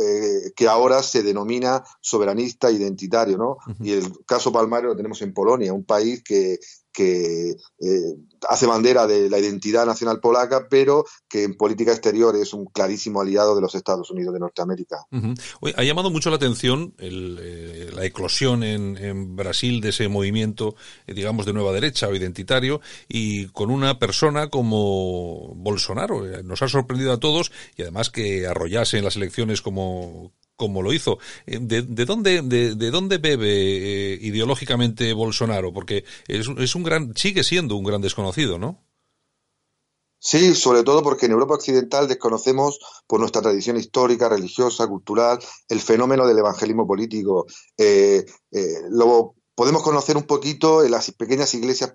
que 0.54 0.68
ahora 0.68 1.02
se 1.02 1.22
denomina 1.22 1.84
soberanista 2.00 2.70
identitario. 2.70 3.36
¿no? 3.36 3.58
Y 3.80 3.92
el 3.92 4.24
caso 4.24 4.50
palmario 4.50 4.90
lo 4.90 4.96
tenemos 4.96 5.20
en 5.22 5.34
Polonia, 5.34 5.72
un 5.72 5.84
país 5.84 6.22
que, 6.22 6.58
que 6.96 7.50
eh, 7.50 8.14
hace 8.48 8.64
bandera 8.64 9.06
de 9.06 9.28
la 9.28 9.38
identidad 9.38 9.84
nacional 9.84 10.18
polaca, 10.18 10.66
pero 10.70 11.04
que 11.28 11.44
en 11.44 11.54
política 11.54 11.92
exterior 11.92 12.34
es 12.36 12.54
un 12.54 12.64
clarísimo 12.64 13.20
aliado 13.20 13.54
de 13.54 13.60
los 13.60 13.74
Estados 13.74 14.10
Unidos 14.10 14.32
de 14.32 14.40
Norteamérica. 14.40 15.04
ha 15.76 15.82
llamado 15.82 16.10
mucho 16.10 16.30
la 16.30 16.36
atención 16.36 16.94
eh, 16.98 17.90
la 17.94 18.06
eclosión 18.06 18.62
en, 18.62 19.36
Brasil 19.36 19.82
de 19.82 19.90
ese 19.90 20.08
movimiento, 20.08 20.74
eh, 21.06 21.12
digamos, 21.12 21.44
de 21.44 21.52
nueva 21.52 21.72
derecha 21.72 22.08
o 22.08 22.14
identitario, 22.14 22.80
y 23.08 23.48
con 23.48 23.70
una 23.70 23.98
persona 23.98 24.48
como 24.48 25.54
Bolsonaro. 25.54 26.24
Nos 26.44 26.62
ha 26.62 26.68
sorprendido 26.68 27.12
a 27.12 27.20
todos 27.20 27.52
y 27.76 27.82
además 27.82 28.08
que 28.08 28.46
arrollase 28.46 28.96
en 28.96 29.04
las 29.04 29.16
elecciones 29.16 29.60
como, 29.60 30.32
como 30.56 30.82
lo 30.82 30.92
hizo. 30.92 31.18
Eh, 31.46 31.58
¿De, 31.60 32.04
dónde, 32.04 32.42
de, 32.42 32.90
dónde 32.90 33.18
bebe 33.18 34.14
eh, 34.14 34.18
ideológicamente 34.20 35.12
Bolsonaro? 35.12 35.72
Porque 35.72 36.04
es, 36.26 36.48
es, 36.58 36.74
un 36.74 36.82
gran, 36.82 37.14
sigue 37.14 37.44
siendo 37.44 37.76
un 37.76 37.84
gran 37.84 38.00
desconocido, 38.00 38.58
¿no? 38.58 38.82
Sí, 40.18 40.54
sobre 40.54 40.82
todo 40.82 41.02
porque 41.02 41.26
en 41.26 41.32
Europa 41.32 41.54
Occidental 41.54 42.08
desconocemos 42.08 42.80
por 43.06 43.20
nuestra 43.20 43.42
tradición 43.42 43.76
histórica, 43.76 44.28
religiosa, 44.28 44.88
cultural, 44.88 45.38
el 45.68 45.80
fenómeno 45.80 46.26
del 46.26 46.38
evangelismo 46.38 46.86
político. 46.86 47.46
Eh, 47.76 48.24
lo 48.90 49.35
podemos 49.56 49.82
conocer 49.82 50.16
un 50.16 50.24
poquito 50.24 50.84
en 50.84 50.92
las 50.92 51.10
pequeñas 51.12 51.52
iglesias 51.54 51.94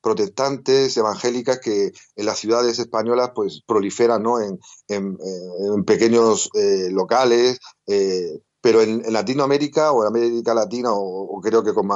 protestantes, 0.00 0.96
evangélicas, 0.96 1.60
que 1.60 1.92
en 2.16 2.26
las 2.26 2.38
ciudades 2.38 2.78
españolas 2.78 3.30
pues 3.34 3.62
proliferan 3.64 4.22
¿no? 4.22 4.40
en, 4.40 5.84
pequeños 5.84 6.48
eh, 6.54 6.88
locales, 6.90 7.60
eh, 7.86 8.40
pero 8.62 8.80
en, 8.80 9.02
Latinoamérica 9.12 9.92
o 9.92 10.02
en 10.02 10.08
América 10.08 10.54
Latina, 10.54 10.88
o, 10.92 11.38
creo 11.42 11.62
que 11.62 11.74
con, 11.74 11.86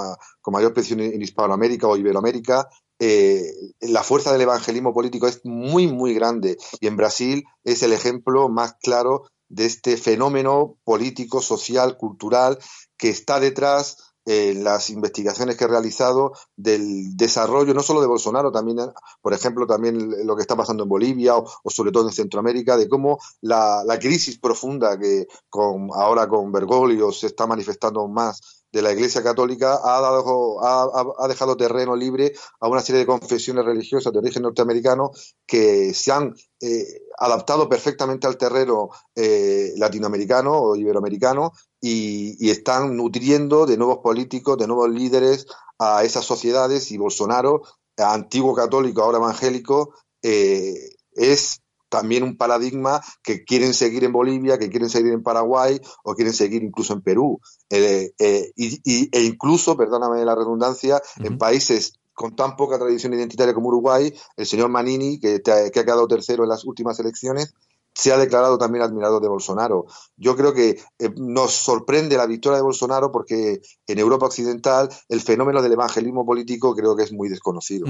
con, 0.40 0.52
mayor 0.52 0.74
presión 0.74 1.00
en 1.00 1.22
Hispanoamérica 1.22 1.88
o 1.88 1.96
Iberoamérica, 1.96 2.68
eh, 2.98 3.52
la 3.80 4.02
fuerza 4.02 4.32
del 4.32 4.42
evangelismo 4.42 4.92
político 4.92 5.26
es 5.26 5.40
muy, 5.44 5.86
muy 5.86 6.12
grande. 6.12 6.58
Y 6.80 6.88
en 6.88 6.96
Brasil 6.96 7.44
es 7.64 7.82
el 7.82 7.94
ejemplo 7.94 8.50
más 8.50 8.74
claro 8.82 9.24
de 9.48 9.64
este 9.64 9.96
fenómeno 9.96 10.76
político, 10.84 11.40
social, 11.40 11.96
cultural, 11.96 12.58
que 12.98 13.10
está 13.10 13.40
detrás 13.40 14.05
en 14.26 14.64
las 14.64 14.90
investigaciones 14.90 15.56
que 15.56 15.64
he 15.64 15.68
realizado 15.68 16.32
del 16.56 17.16
desarrollo 17.16 17.72
no 17.72 17.82
solo 17.82 18.00
de 18.00 18.08
Bolsonaro, 18.08 18.50
también, 18.50 18.78
por 19.22 19.32
ejemplo, 19.32 19.66
también 19.66 20.26
lo 20.26 20.34
que 20.34 20.42
está 20.42 20.56
pasando 20.56 20.82
en 20.82 20.88
Bolivia 20.88 21.36
o, 21.36 21.70
sobre 21.70 21.92
todo 21.92 22.08
en 22.08 22.12
Centroamérica, 22.12 22.76
de 22.76 22.88
cómo 22.88 23.18
la, 23.40 23.84
crisis 24.00 24.38
profunda 24.38 24.98
que 24.98 25.26
con, 25.48 25.88
ahora 25.94 26.28
con 26.28 26.52
Bergoglio 26.52 27.12
se 27.12 27.28
está 27.28 27.46
manifestando 27.46 28.06
más 28.08 28.65
de 28.76 28.82
la 28.82 28.92
Iglesia 28.92 29.22
Católica 29.22 29.80
ha, 29.82 30.02
dado, 30.02 30.62
ha, 30.62 31.28
dejado 31.28 31.56
terreno 31.56 31.96
libre 31.96 32.34
a 32.60 32.68
una 32.68 32.82
serie 32.82 32.98
de 32.98 33.06
confesiones 33.06 33.64
religiosas 33.64 34.12
de 34.12 34.18
origen 34.18 34.42
norteamericano 34.42 35.12
que 35.46 35.94
se 35.94 36.12
han 36.12 36.34
eh, 36.60 36.84
adaptado 37.18 37.70
perfectamente 37.70 38.26
al 38.26 38.36
terreno 38.36 38.90
eh, 39.14 39.72
latinoamericano 39.76 40.52
o 40.52 40.76
iberoamericano 40.76 41.52
y, 41.80 42.50
están 42.50 42.94
nutriendo 42.98 43.64
de 43.64 43.78
nuevos 43.78 43.98
políticos, 43.98 44.58
de 44.58 44.66
nuevos 44.66 44.90
líderes 44.90 45.46
a 45.78 46.04
esas 46.04 46.26
sociedades 46.26 46.92
y 46.92 46.98
Bolsonaro, 46.98 47.62
antiguo 47.96 48.54
católico, 48.54 49.02
ahora 49.02 49.16
evangélico, 49.16 49.94
eh, 50.22 50.74
es 51.12 51.62
también 51.96 52.24
un 52.24 52.36
paradigma 52.36 53.00
que 53.22 53.42
quieren 53.42 53.72
seguir 53.72 54.04
en 54.04 54.12
Bolivia, 54.12 54.58
que 54.58 54.68
quieren 54.68 54.90
seguir 54.90 55.14
en 55.14 55.22
Paraguay 55.22 55.80
o 56.04 56.14
quieren 56.14 56.34
seguir 56.34 56.62
incluso 56.62 56.92
en 56.92 57.00
Perú. 57.00 57.40
Eh, 57.70 58.12
eh, 58.18 58.52
y, 58.54 59.08
e 59.16 59.22
incluso, 59.22 59.78
perdóname 59.78 60.22
la 60.26 60.34
redundancia, 60.34 61.00
en 61.24 61.38
países 61.38 61.94
con 62.12 62.36
tan 62.36 62.54
poca 62.54 62.78
tradición 62.78 63.14
identitaria 63.14 63.54
como 63.54 63.68
Uruguay, 63.68 64.12
el 64.36 64.46
señor 64.46 64.68
Manini, 64.68 65.18
que, 65.18 65.40
que 65.40 65.80
ha 65.80 65.84
quedado 65.84 66.06
tercero 66.06 66.42
en 66.42 66.50
las 66.50 66.66
últimas 66.66 67.00
elecciones, 67.00 67.54
se 67.96 68.12
ha 68.12 68.18
declarado 68.18 68.58
también 68.58 68.84
admirador 68.84 69.22
de 69.22 69.28
Bolsonaro. 69.28 69.86
Yo 70.18 70.36
creo 70.36 70.52
que 70.52 70.78
eh, 70.98 71.10
nos 71.16 71.52
sorprende 71.52 72.18
la 72.18 72.26
victoria 72.26 72.58
de 72.58 72.62
Bolsonaro 72.62 73.10
porque 73.10 73.62
en 73.86 73.98
Europa 73.98 74.26
Occidental 74.26 74.90
el 75.08 75.22
fenómeno 75.22 75.62
del 75.62 75.72
evangelismo 75.72 76.26
político 76.26 76.76
creo 76.76 76.94
que 76.94 77.04
es 77.04 77.12
muy 77.12 77.30
desconocido. 77.30 77.86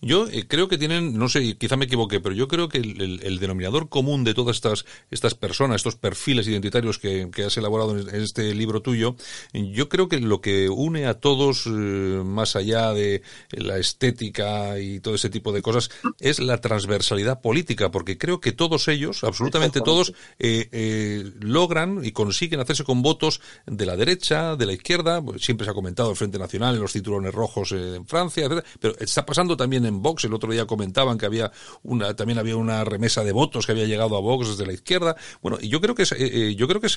Yo 0.00 0.28
eh, 0.28 0.46
creo 0.46 0.68
que 0.68 0.78
tienen, 0.78 1.18
no 1.18 1.28
sé, 1.28 1.58
quizá 1.58 1.76
me 1.76 1.86
equivoqué, 1.86 2.20
pero 2.20 2.36
yo 2.36 2.46
creo 2.46 2.68
que 2.68 2.78
el, 2.78 3.38
denominador 3.40 3.88
común 3.88 4.22
de 4.22 4.32
todas 4.32 4.56
estas, 4.56 4.84
estas 5.10 5.34
personas, 5.34 5.76
estos 5.76 5.96
perfiles 5.96 6.46
identitarios 6.46 6.98
que, 6.98 7.28
has 7.44 7.56
elaborado 7.56 7.98
en 7.98 8.08
este 8.14 8.54
libro 8.54 8.80
tuyo, 8.80 9.16
yo 9.52 9.88
creo 9.88 10.08
que 10.08 10.20
lo 10.20 10.40
que 10.40 10.68
une 10.68 11.06
a 11.06 11.14
todos, 11.14 11.66
eh, 11.66 11.70
más 11.70 12.54
allá 12.54 12.92
de 12.92 13.22
la 13.50 13.78
estética 13.78 14.78
y 14.78 15.00
todo 15.00 15.16
ese 15.16 15.30
tipo 15.30 15.52
de 15.52 15.62
cosas, 15.62 15.90
es 16.20 16.38
la 16.38 16.60
transversalidad 16.60 17.40
política, 17.40 17.90
porque 17.90 18.18
creo 18.18 18.40
que 18.40 18.52
todos 18.52 18.86
ellos, 18.86 19.24
absolutamente 19.24 19.47
absolutamente 19.48 19.80
todos 19.80 20.12
eh, 20.38 20.68
eh, 20.72 21.32
logran 21.40 22.04
y 22.04 22.12
consiguen 22.12 22.60
hacerse 22.60 22.84
con 22.84 23.02
votos 23.02 23.40
de 23.66 23.86
la 23.86 23.96
derecha, 23.96 24.56
de 24.56 24.66
la 24.66 24.72
izquierda, 24.72 25.22
pues, 25.22 25.44
siempre 25.44 25.64
se 25.64 25.70
ha 25.70 25.74
comentado 25.74 26.10
el 26.10 26.16
Frente 26.16 26.38
Nacional, 26.38 26.74
en 26.74 26.80
los 26.80 26.92
cinturones 26.92 27.34
rojos 27.34 27.72
eh, 27.72 27.96
en 27.96 28.06
Francia, 28.06 28.46
etc. 28.46 28.64
pero 28.80 28.98
está 28.98 29.24
pasando 29.24 29.56
también 29.56 29.84
en 29.86 30.02
Vox, 30.02 30.24
el 30.24 30.34
otro 30.34 30.52
día 30.52 30.66
comentaban 30.66 31.18
que 31.18 31.26
había 31.26 31.50
una, 31.82 32.14
también 32.14 32.38
había 32.38 32.56
una 32.56 32.84
remesa 32.84 33.24
de 33.24 33.32
votos 33.32 33.66
que 33.66 33.72
había 33.72 33.86
llegado 33.86 34.16
a 34.16 34.20
Vox 34.20 34.48
desde 34.48 34.66
la 34.66 34.72
izquierda, 34.72 35.16
bueno, 35.42 35.58
y 35.60 35.68
yo 35.68 35.80
creo 35.80 35.94
que 35.94 36.02
es, 36.02 36.14
yo 36.56 36.68
creo 36.68 36.80
que 36.80 36.86
es 36.86 36.96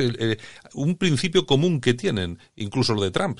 un 0.73 0.95
principio 0.95 1.45
común 1.45 1.81
que 1.81 1.93
tienen, 1.93 2.39
incluso 2.55 2.93
lo 2.93 3.01
de 3.01 3.11
Trump. 3.11 3.39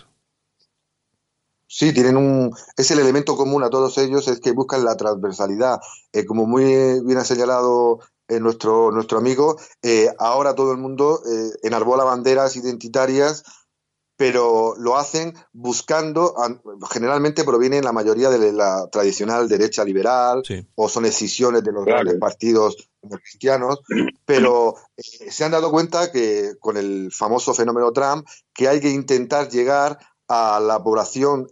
Sí, 1.73 1.93
tienen 1.93 2.17
un. 2.17 2.51
Es 2.75 2.91
el 2.91 2.99
elemento 2.99 3.37
común 3.37 3.63
a 3.63 3.69
todos 3.69 3.97
ellos, 3.97 4.27
es 4.27 4.41
que 4.41 4.51
buscan 4.51 4.83
la 4.83 4.97
transversalidad. 4.97 5.79
como 6.27 6.45
muy 6.45 6.65
bien 7.05 7.17
ha 7.17 7.23
señalado 7.23 7.99
eh, 8.31 8.39
nuestro, 8.39 8.91
nuestro 8.91 9.17
amigo, 9.17 9.59
eh, 9.83 10.07
ahora 10.17 10.55
todo 10.55 10.71
el 10.71 10.77
mundo 10.77 11.21
eh, 11.29 11.51
enarbola 11.63 12.05
banderas 12.05 12.55
identitarias, 12.55 13.43
pero 14.15 14.73
lo 14.77 14.95
hacen 14.95 15.33
buscando, 15.51 16.33
generalmente 16.89 17.43
provienen 17.43 17.83
la 17.83 17.91
mayoría 17.91 18.29
de 18.29 18.53
la 18.53 18.87
tradicional 18.89 19.49
derecha 19.49 19.83
liberal 19.83 20.43
o 20.75 20.87
son 20.87 21.03
decisiones 21.03 21.61
de 21.63 21.73
los 21.73 21.83
grandes 21.83 22.19
partidos 22.19 22.89
cristianos, 23.23 23.81
pero 24.25 24.75
se 24.97 25.43
han 25.43 25.51
dado 25.51 25.71
cuenta 25.71 26.09
que 26.11 26.53
con 26.59 26.77
el 26.77 27.11
famoso 27.11 27.53
fenómeno 27.53 27.91
Trump, 27.91 28.25
que 28.53 28.69
hay 28.69 28.79
que 28.79 28.91
intentar 28.91 29.49
llegar 29.49 29.97
a 30.27 30.59
la 30.61 30.81
población 30.81 31.49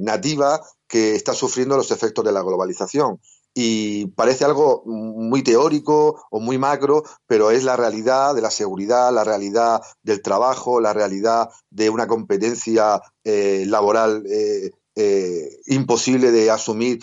nativa 0.00 0.60
que 0.88 1.14
está 1.14 1.34
sufriendo 1.34 1.76
los 1.76 1.90
efectos 1.90 2.24
de 2.24 2.32
la 2.32 2.42
globalización 2.42 3.20
y 3.58 4.08
parece 4.08 4.44
algo 4.44 4.82
muy 4.84 5.42
teórico 5.42 6.26
o 6.30 6.40
muy 6.40 6.58
macro, 6.58 7.04
pero 7.26 7.50
es 7.50 7.64
la 7.64 7.74
realidad 7.74 8.34
de 8.34 8.42
la 8.42 8.50
seguridad, 8.50 9.10
la 9.10 9.24
realidad 9.24 9.80
del 10.02 10.20
trabajo, 10.20 10.78
la 10.78 10.92
realidad 10.92 11.48
de 11.70 11.88
una 11.88 12.06
competencia 12.06 13.00
eh, 13.24 13.64
laboral 13.66 14.24
eh, 14.30 14.72
eh, 14.94 15.58
imposible 15.68 16.32
de 16.32 16.50
asumir 16.50 17.02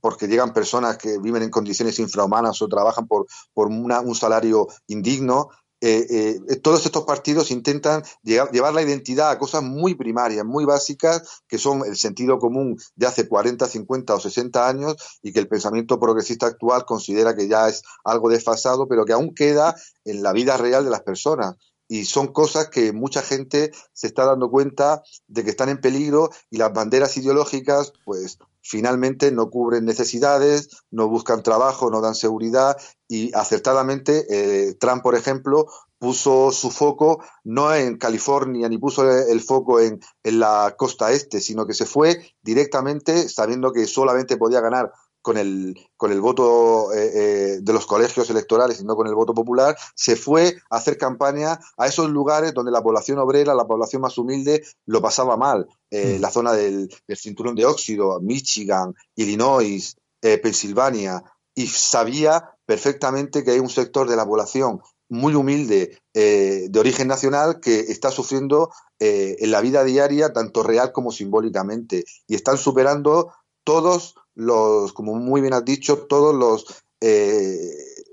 porque 0.00 0.26
llegan 0.26 0.52
personas 0.52 0.98
que 0.98 1.18
viven 1.20 1.44
en 1.44 1.50
condiciones 1.50 2.00
infrahumanas 2.00 2.60
o 2.60 2.68
trabajan 2.68 3.06
por, 3.06 3.26
por 3.52 3.68
un 3.68 4.14
salario 4.16 4.66
indigno. 4.88 5.48
Eh, 5.86 6.40
eh, 6.48 6.56
todos 6.62 6.86
estos 6.86 7.04
partidos 7.04 7.50
intentan 7.50 8.02
llevar 8.22 8.72
la 8.72 8.80
identidad 8.80 9.30
a 9.30 9.38
cosas 9.38 9.62
muy 9.62 9.94
primarias, 9.94 10.42
muy 10.42 10.64
básicas, 10.64 11.42
que 11.46 11.58
son 11.58 11.84
el 11.84 11.96
sentido 11.96 12.38
común 12.38 12.78
de 12.96 13.06
hace 13.06 13.28
40, 13.28 13.66
50 13.66 14.14
o 14.14 14.18
60 14.18 14.66
años 14.66 14.96
y 15.22 15.34
que 15.34 15.40
el 15.40 15.46
pensamiento 15.46 16.00
progresista 16.00 16.46
actual 16.46 16.86
considera 16.86 17.36
que 17.36 17.48
ya 17.48 17.68
es 17.68 17.82
algo 18.02 18.30
desfasado, 18.30 18.88
pero 18.88 19.04
que 19.04 19.12
aún 19.12 19.34
queda 19.34 19.76
en 20.06 20.22
la 20.22 20.32
vida 20.32 20.56
real 20.56 20.84
de 20.84 20.90
las 20.90 21.02
personas 21.02 21.56
y 21.94 22.06
son 22.06 22.32
cosas 22.32 22.70
que 22.70 22.92
mucha 22.92 23.22
gente 23.22 23.70
se 23.92 24.08
está 24.08 24.24
dando 24.24 24.50
cuenta 24.50 25.04
de 25.28 25.44
que 25.44 25.50
están 25.50 25.68
en 25.68 25.80
peligro 25.80 26.28
y 26.50 26.56
las 26.56 26.72
banderas 26.72 27.16
ideológicas 27.16 27.92
pues 28.04 28.38
finalmente 28.62 29.30
no 29.30 29.48
cubren 29.48 29.84
necesidades, 29.84 30.70
no 30.90 31.06
buscan 31.06 31.44
trabajo, 31.44 31.90
no 31.90 32.00
dan 32.00 32.16
seguridad 32.16 32.76
y 33.06 33.32
acertadamente 33.32 34.26
eh, 34.28 34.74
Trump, 34.74 35.04
por 35.04 35.14
ejemplo, 35.14 35.68
puso 35.98 36.50
su 36.50 36.72
foco 36.72 37.22
no 37.44 37.72
en 37.72 37.96
California 37.96 38.68
ni 38.68 38.78
puso 38.78 39.08
el 39.08 39.40
foco 39.40 39.78
en, 39.78 40.00
en, 40.24 40.40
la 40.40 40.74
costa 40.76 41.12
este, 41.12 41.40
sino 41.40 41.64
que 41.64 41.74
se 41.74 41.86
fue 41.86 42.34
directamente 42.42 43.28
sabiendo 43.28 43.72
que 43.72 43.86
solamente 43.86 44.36
podía 44.36 44.60
ganar 44.60 44.90
con 45.24 45.38
el, 45.38 45.74
con 45.96 46.12
el 46.12 46.20
voto 46.20 46.92
eh, 46.92 47.10
eh, 47.14 47.58
de 47.62 47.72
los 47.72 47.86
colegios 47.86 48.28
electorales 48.28 48.78
y 48.78 48.84
no 48.84 48.94
con 48.94 49.06
el 49.06 49.14
voto 49.14 49.32
popular, 49.32 49.74
se 49.94 50.16
fue 50.16 50.58
a 50.68 50.76
hacer 50.76 50.98
campaña 50.98 51.58
a 51.78 51.86
esos 51.86 52.10
lugares 52.10 52.52
donde 52.52 52.70
la 52.70 52.82
población 52.82 53.18
obrera, 53.18 53.54
la 53.54 53.66
población 53.66 54.02
más 54.02 54.18
humilde, 54.18 54.62
lo 54.84 55.00
pasaba 55.00 55.38
mal. 55.38 55.66
Eh, 55.90 56.18
mm. 56.18 56.20
La 56.20 56.30
zona 56.30 56.52
del, 56.52 56.90
cinturón 57.16 57.54
de 57.54 57.64
óxido, 57.64 58.20
Michigan, 58.20 58.94
Illinois, 59.16 59.96
Pensilvania, 60.20 61.22
y 61.54 61.68
sabía 61.68 62.50
perfectamente 62.66 63.44
que 63.44 63.52
hay 63.52 63.60
un 63.60 63.70
sector 63.70 64.08
de 64.08 64.16
la 64.16 64.26
población 64.26 64.80
muy 65.08 65.34
humilde 65.34 65.98
de 66.14 66.78
origen 66.78 67.08
nacional 67.08 67.60
que 67.60 67.80
está 67.80 68.10
sufriendo 68.10 68.70
en 68.98 69.50
la 69.50 69.60
vida 69.60 69.84
diaria, 69.84 70.32
tanto 70.32 70.62
real 70.62 70.92
como 70.92 71.12
simbólicamente, 71.12 72.04
y 72.26 72.34
están 72.34 72.56
superando 72.56 73.34
todos 73.64 74.14
los, 74.34 74.92
como 74.92 75.14
muy 75.14 75.40
bien 75.40 75.54
has 75.54 75.64
dicho, 75.64 76.06
todos 76.06 76.34
los 76.34 76.84
eh, 77.00 77.70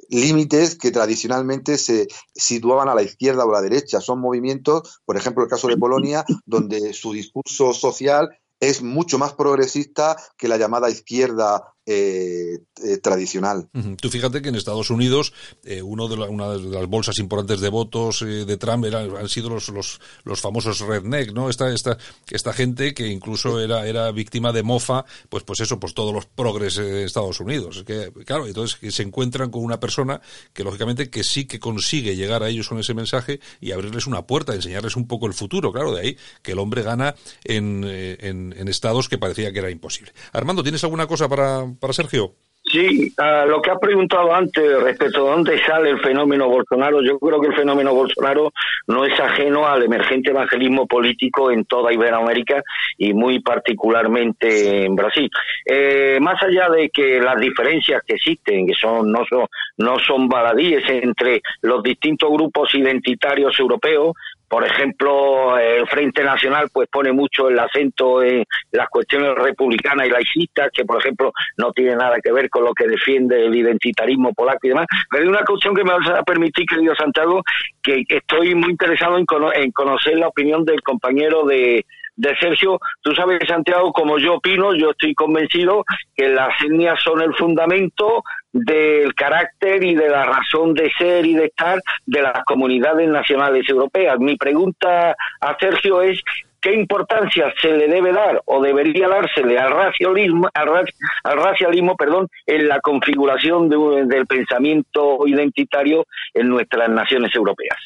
límites 0.09 0.75
que 0.75 0.91
tradicionalmente 0.91 1.77
se 1.77 2.07
situaban 2.33 2.89
a 2.89 2.95
la 2.95 3.03
izquierda 3.03 3.45
o 3.45 3.49
a 3.49 3.53
la 3.53 3.61
derecha. 3.61 4.01
Son 4.01 4.19
movimientos, 4.19 5.01
por 5.05 5.17
ejemplo, 5.17 5.43
el 5.43 5.49
caso 5.49 5.67
de 5.67 5.77
Polonia, 5.77 6.25
donde 6.45 6.93
su 6.93 7.13
discurso 7.13 7.73
social 7.73 8.29
es 8.59 8.83
mucho 8.83 9.17
más 9.17 9.33
progresista 9.33 10.15
que 10.37 10.47
la 10.47 10.57
llamada 10.57 10.89
izquierda 10.89 11.73
eh, 11.91 12.59
eh, 12.83 12.97
tradicional. 12.97 13.69
Tú 13.99 14.09
fíjate 14.09 14.41
que 14.41 14.49
en 14.49 14.55
Estados 14.55 14.89
Unidos 14.89 15.33
eh, 15.63 15.81
uno 15.81 16.07
de 16.07 16.15
una 16.15 16.49
de 16.49 16.59
las 16.59 16.87
bolsas 16.87 17.19
importantes 17.19 17.59
de 17.59 17.69
votos 17.69 18.21
de 18.21 18.57
Trump 18.57 18.85
han 18.85 19.29
sido 19.29 19.49
los, 19.49 19.69
los, 19.69 19.99
los, 20.23 20.41
famosos 20.41 20.79
redneck, 20.79 21.31
¿no? 21.33 21.49
Esta, 21.49 21.73
esta, 21.73 21.97
esta 22.29 22.53
gente 22.53 22.93
que 22.93 23.07
incluso 23.07 23.59
era, 23.59 23.85
era 23.85 24.11
víctima 24.11 24.51
de 24.51 24.63
mofa, 24.63 25.05
pues, 25.29 25.43
pues 25.43 25.59
eso, 25.59 25.79
pues 25.79 25.93
todos 25.93 26.13
los 26.13 26.25
progres 26.25 26.75
de 26.75 27.03
Estados 27.03 27.39
Unidos. 27.39 27.83
Que, 27.85 28.11
claro, 28.25 28.47
entonces 28.47 28.79
que 28.79 28.91
se 28.91 29.03
encuentran 29.03 29.51
con 29.51 29.63
una 29.63 29.79
persona 29.79 30.21
que 30.53 30.63
lógicamente 30.63 31.09
que 31.09 31.23
sí 31.23 31.45
que 31.45 31.59
consigue 31.59 32.15
llegar 32.15 32.41
a 32.43 32.49
ellos 32.49 32.69
con 32.69 32.79
ese 32.79 32.93
mensaje 32.93 33.39
y 33.59 33.71
abrirles 33.71 34.07
una 34.07 34.25
puerta, 34.25 34.55
enseñarles 34.55 34.95
un 34.95 35.07
poco 35.07 35.27
el 35.27 35.33
futuro, 35.33 35.71
claro, 35.71 35.93
de 35.93 36.01
ahí 36.01 36.17
que 36.41 36.53
el 36.53 36.59
hombre 36.59 36.83
gana 36.83 37.15
en, 37.43 37.83
en, 37.83 38.53
en 38.57 38.67
estados 38.67 39.09
que 39.09 39.17
parecía 39.17 39.51
que 39.51 39.59
era 39.59 39.69
imposible. 39.69 40.13
Armando, 40.31 40.63
¿tienes 40.63 40.83
alguna 40.83 41.07
cosa 41.07 41.27
para, 41.27 41.65
para 41.81 41.93
Sergio. 41.93 42.35
Sí, 42.63 43.11
lo 43.47 43.61
que 43.61 43.71
ha 43.71 43.79
preguntado 43.79 44.33
antes 44.33 44.81
respecto 44.81 45.27
a 45.27 45.31
dónde 45.31 45.61
sale 45.65 45.89
el 45.89 45.99
fenómeno 45.99 46.47
Bolsonaro, 46.47 47.01
yo 47.01 47.17
creo 47.19 47.41
que 47.41 47.47
el 47.47 47.55
fenómeno 47.55 47.93
Bolsonaro 47.93 48.53
no 48.87 49.03
es 49.03 49.19
ajeno 49.19 49.67
al 49.67 49.83
emergente 49.83 50.29
evangelismo 50.29 50.87
político 50.87 51.51
en 51.51 51.65
toda 51.65 51.91
Iberoamérica 51.91 52.63
y 52.97 53.13
muy 53.13 53.39
particularmente 53.39 54.85
en 54.85 54.95
Brasil. 54.95 55.29
Eh, 55.65 56.19
más 56.21 56.41
allá 56.43 56.69
de 56.69 56.89
que 56.89 57.19
las 57.19 57.37
diferencias 57.41 58.03
que 58.05 58.13
existen, 58.13 58.67
que 58.67 58.75
son 58.79 59.11
no 59.11 59.25
son 59.27 59.47
no 59.77 59.97
son 59.99 60.29
baladíes 60.29 60.83
entre 60.87 61.41
los 61.61 61.81
distintos 61.81 62.29
grupos 62.29 62.73
identitarios 62.75 63.59
europeos, 63.59 64.13
por 64.51 64.65
ejemplo, 64.65 65.57
el 65.57 65.87
Frente 65.87 66.25
Nacional 66.25 66.67
pues 66.73 66.89
pone 66.91 67.13
mucho 67.13 67.47
el 67.47 67.57
acento 67.57 68.21
en 68.21 68.43
las 68.73 68.89
cuestiones 68.89 69.33
republicanas 69.33 70.05
y 70.05 70.09
laicistas, 70.09 70.69
que 70.73 70.83
por 70.83 70.99
ejemplo 70.99 71.31
no 71.55 71.71
tiene 71.71 71.95
nada 71.95 72.17
que 72.21 72.33
ver 72.33 72.49
con 72.49 72.65
lo 72.65 72.73
que 72.73 72.85
defiende 72.85 73.45
el 73.45 73.55
identitarismo 73.55 74.33
polaco 74.33 74.59
y 74.63 74.69
demás. 74.69 74.87
Pero 75.09 75.23
hay 75.23 75.29
una 75.29 75.45
cuestión 75.45 75.73
que 75.73 75.85
me 75.85 75.93
va 75.93 76.19
a 76.19 76.23
permitir, 76.23 76.65
querido 76.65 76.93
Santiago, 76.95 77.41
que 77.81 78.03
estoy 78.09 78.53
muy 78.53 78.71
interesado 78.71 79.17
en, 79.17 79.25
en 79.55 79.71
conocer 79.71 80.17
la 80.17 80.27
opinión 80.27 80.65
del 80.65 80.81
compañero 80.81 81.45
de, 81.45 81.85
de 82.21 82.35
Sergio. 82.37 82.79
Tú 83.01 83.13
sabes, 83.15 83.39
Santiago, 83.47 83.91
como 83.91 84.19
yo 84.19 84.35
opino, 84.35 84.75
yo 84.75 84.91
estoy 84.91 85.15
convencido 85.15 85.83
que 86.15 86.29
las 86.29 86.49
etnias 86.61 86.99
son 87.03 87.21
el 87.21 87.33
fundamento 87.33 88.23
del 88.53 89.13
carácter 89.15 89.83
y 89.83 89.95
de 89.95 90.09
la 90.09 90.25
razón 90.25 90.73
de 90.73 90.91
ser 90.97 91.25
y 91.25 91.33
de 91.33 91.45
estar 91.45 91.79
de 92.05 92.21
las 92.21 92.43
comunidades 92.45 93.09
nacionales 93.09 93.67
europeas. 93.67 94.19
Mi 94.19 94.37
pregunta 94.37 95.15
a 95.39 95.57
Sergio 95.59 96.01
es 96.01 96.21
qué 96.61 96.73
importancia 96.75 97.51
se 97.59 97.75
le 97.75 97.87
debe 97.87 98.13
dar 98.13 98.39
o 98.45 98.61
debería 98.61 99.07
dársele 99.07 99.57
al 99.57 99.71
racialismo, 99.71 100.47
al, 100.53 101.37
racialismo 101.37 101.95
perdón, 101.95 102.27
en 102.45 102.67
la 102.67 102.79
configuración 102.81 103.67
del 103.67 104.27
pensamiento 104.27 105.25
identitario 105.25 106.05
en 106.35 106.49
nuestras 106.49 106.87
naciones 106.89 107.33
europeas. 107.35 107.79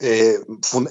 Eh, 0.00 0.38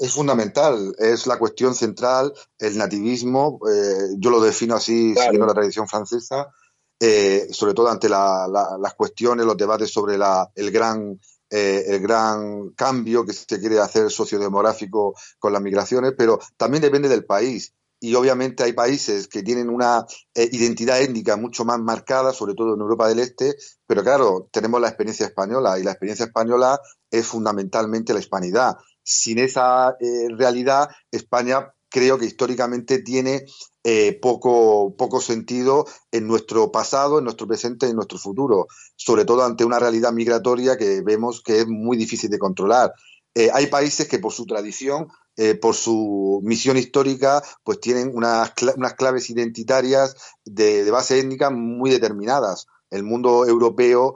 es 0.02 0.14
fundamental, 0.14 0.96
es 1.00 1.26
la 1.26 1.40
cuestión 1.40 1.74
central, 1.74 2.34
el 2.60 2.78
nativismo, 2.78 3.60
eh, 3.72 4.16
yo 4.18 4.30
lo 4.30 4.40
defino 4.40 4.76
así 4.76 5.16
siguiendo 5.16 5.48
la 5.48 5.54
tradición 5.54 5.88
francesa, 5.88 6.52
eh, 7.00 7.48
sobre 7.52 7.74
todo 7.74 7.90
ante 7.90 8.08
las 8.08 8.94
cuestiones, 8.96 9.46
los 9.46 9.58
debates 9.58 9.92
sobre 9.92 10.18
la, 10.18 10.50
el, 10.56 10.72
gran, 10.72 11.20
eh, 11.50 11.84
el 11.88 12.00
gran 12.00 12.70
cambio 12.72 13.26
que 13.26 13.34
se 13.34 13.60
quiere 13.60 13.80
hacer 13.80 14.10
sociodemográfico 14.10 15.16
con 15.38 15.52
las 15.52 15.62
migraciones, 15.62 16.14
pero 16.18 16.40
también 16.58 16.82
depende 16.82 17.10
del 17.10 17.26
país. 17.26 17.74
Y 18.06 18.14
obviamente 18.16 18.64
hay 18.64 18.74
países 18.74 19.28
que 19.28 19.42
tienen 19.42 19.70
una 19.70 20.06
eh, 20.34 20.48
identidad 20.52 21.02
étnica 21.02 21.38
mucho 21.38 21.66
más 21.66 21.80
marcada, 21.80 22.34
sobre 22.34 22.54
todo 22.54 22.76
en 22.76 22.82
Europa 22.82 23.08
del 23.08 23.20
Este, 23.20 23.56
pero 23.88 24.04
claro, 24.04 24.48
tenemos 24.52 24.80
la 24.80 24.90
experiencia 24.90 25.26
española 25.26 25.80
y 25.80 25.84
la 25.84 25.92
experiencia 25.92 26.26
española 26.26 26.80
es 27.10 27.26
fundamentalmente 27.26 28.14
la 28.14 28.20
hispanidad. 28.20 28.78
Sin 29.02 29.40
esa 29.40 29.96
realidad, 30.38 30.90
España 31.12 31.72
creo 31.96 32.18
que 32.18 32.26
históricamente 32.26 33.00
tiene 33.00 33.46
eh, 33.86 34.20
poco, 34.22 34.96
poco 34.98 35.22
sentido 35.22 35.86
en 36.12 36.28
nuestro 36.28 36.72
pasado, 36.72 37.20
en 37.20 37.24
nuestro 37.24 37.48
presente 37.48 37.86
y 37.86 37.92
en 37.92 37.96
nuestro 37.96 38.18
futuro, 38.18 38.68
sobre 38.98 39.24
todo 39.26 39.46
ante 39.46 39.64
una 39.64 39.80
realidad 39.80 40.12
migratoria 40.12 40.76
que 40.76 41.02
vemos 41.02 41.42
que 41.42 41.62
es 41.62 41.68
muy 41.68 41.96
difícil 41.96 42.30
de 42.30 42.38
controlar. 42.38 42.92
Eh, 43.36 43.50
hay 43.54 43.68
países 43.68 44.08
que 44.08 44.20
por 44.20 44.34
su 44.34 44.46
tradición, 44.46 45.10
eh, 45.38 45.56
por 45.56 45.76
su 45.76 46.42
misión 46.44 46.78
histórica, 46.78 47.44
pues 47.64 47.80
tienen 47.80 48.12
unas, 48.14 48.54
unas 48.76 48.94
claves 48.94 49.30
identitarias 49.30 50.16
de, 50.46 50.90
base 50.90 51.20
étnica 51.20 51.50
muy 51.50 51.92
determinadas. 51.92 52.68
El 52.90 53.04
mundo 53.04 53.46
europeo 53.46 54.16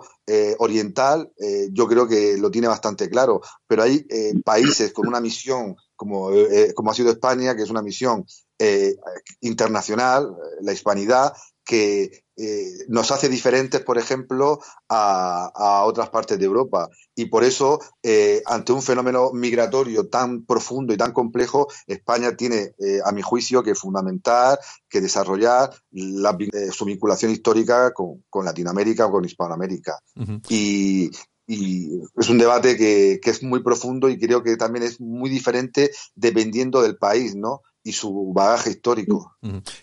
oriental 0.59 1.33
yo 1.71 1.87
creo 1.87 2.07
que 2.07 2.37
lo 2.37 2.51
tiene 2.51 2.67
bastante 2.67 3.09
claro, 3.09 3.41
pero 3.67 3.81
hay 3.81 4.05
países 4.45 4.93
con 4.93 5.07
una 5.07 5.19
misión 5.19 5.75
como, 5.95 6.29
como 6.75 6.91
ha 6.91 6.93
sido 6.93 7.09
España, 7.09 7.55
que 7.55 7.63
es 7.63 7.71
una 7.71 7.81
misión 7.81 8.25
eh, 8.61 8.97
internacional, 9.39 10.35
la 10.61 10.73
hispanidad, 10.73 11.33
que 11.69 12.23
eh, 12.35 12.71
nos 12.87 13.11
hace 13.11 13.29
diferentes, 13.29 13.79
por 13.81 13.99
ejemplo, 13.99 14.59
a, 14.89 15.83
otras 15.85 16.09
partes 16.09 16.39
de 16.39 16.45
Europa. 16.45 16.89
Y 17.13 17.25
por 17.25 17.43
eso, 17.43 17.79
eh, 18.01 18.41
ante 18.47 18.71
un 18.71 18.81
fenómeno 18.81 19.29
migratorio 19.33 20.07
tan 20.07 20.47
profundo 20.47 20.95
y 20.95 20.97
tan 20.97 21.11
complejo, 21.11 21.67
España 21.85 22.35
tiene, 22.35 22.71
a 23.05 23.11
mi 23.11 23.21
juicio, 23.21 23.61
que 23.61 23.75
fundamentar, 23.75 24.57
que 24.89 24.99
desarrollar 24.99 25.69
su 26.71 26.85
vinculación 26.85 27.31
histórica 27.31 27.93
con, 27.93 28.45
Latinoamérica 28.45 29.05
o 29.05 29.11
con 29.11 29.25
Hispanoamérica. 29.25 29.99
y, 30.49 31.11
es 31.47 32.29
un 32.29 32.37
debate 32.39 32.77
que, 32.77 33.19
que, 33.21 33.29
es 33.29 33.43
muy 33.43 33.61
profundo 33.61 34.07
y 34.09 34.19
creo 34.19 34.43
que 34.43 34.55
también 34.55 34.85
es 34.85 34.99
muy 34.99 35.31
diferente 35.31 35.91
dependiendo 36.15 36.81
del 36.81 36.97
país, 36.97 37.35
¿no? 37.35 37.61
Y 37.83 37.93
su 37.93 38.33
bagaje 38.33 38.71
histórico. 38.71 39.37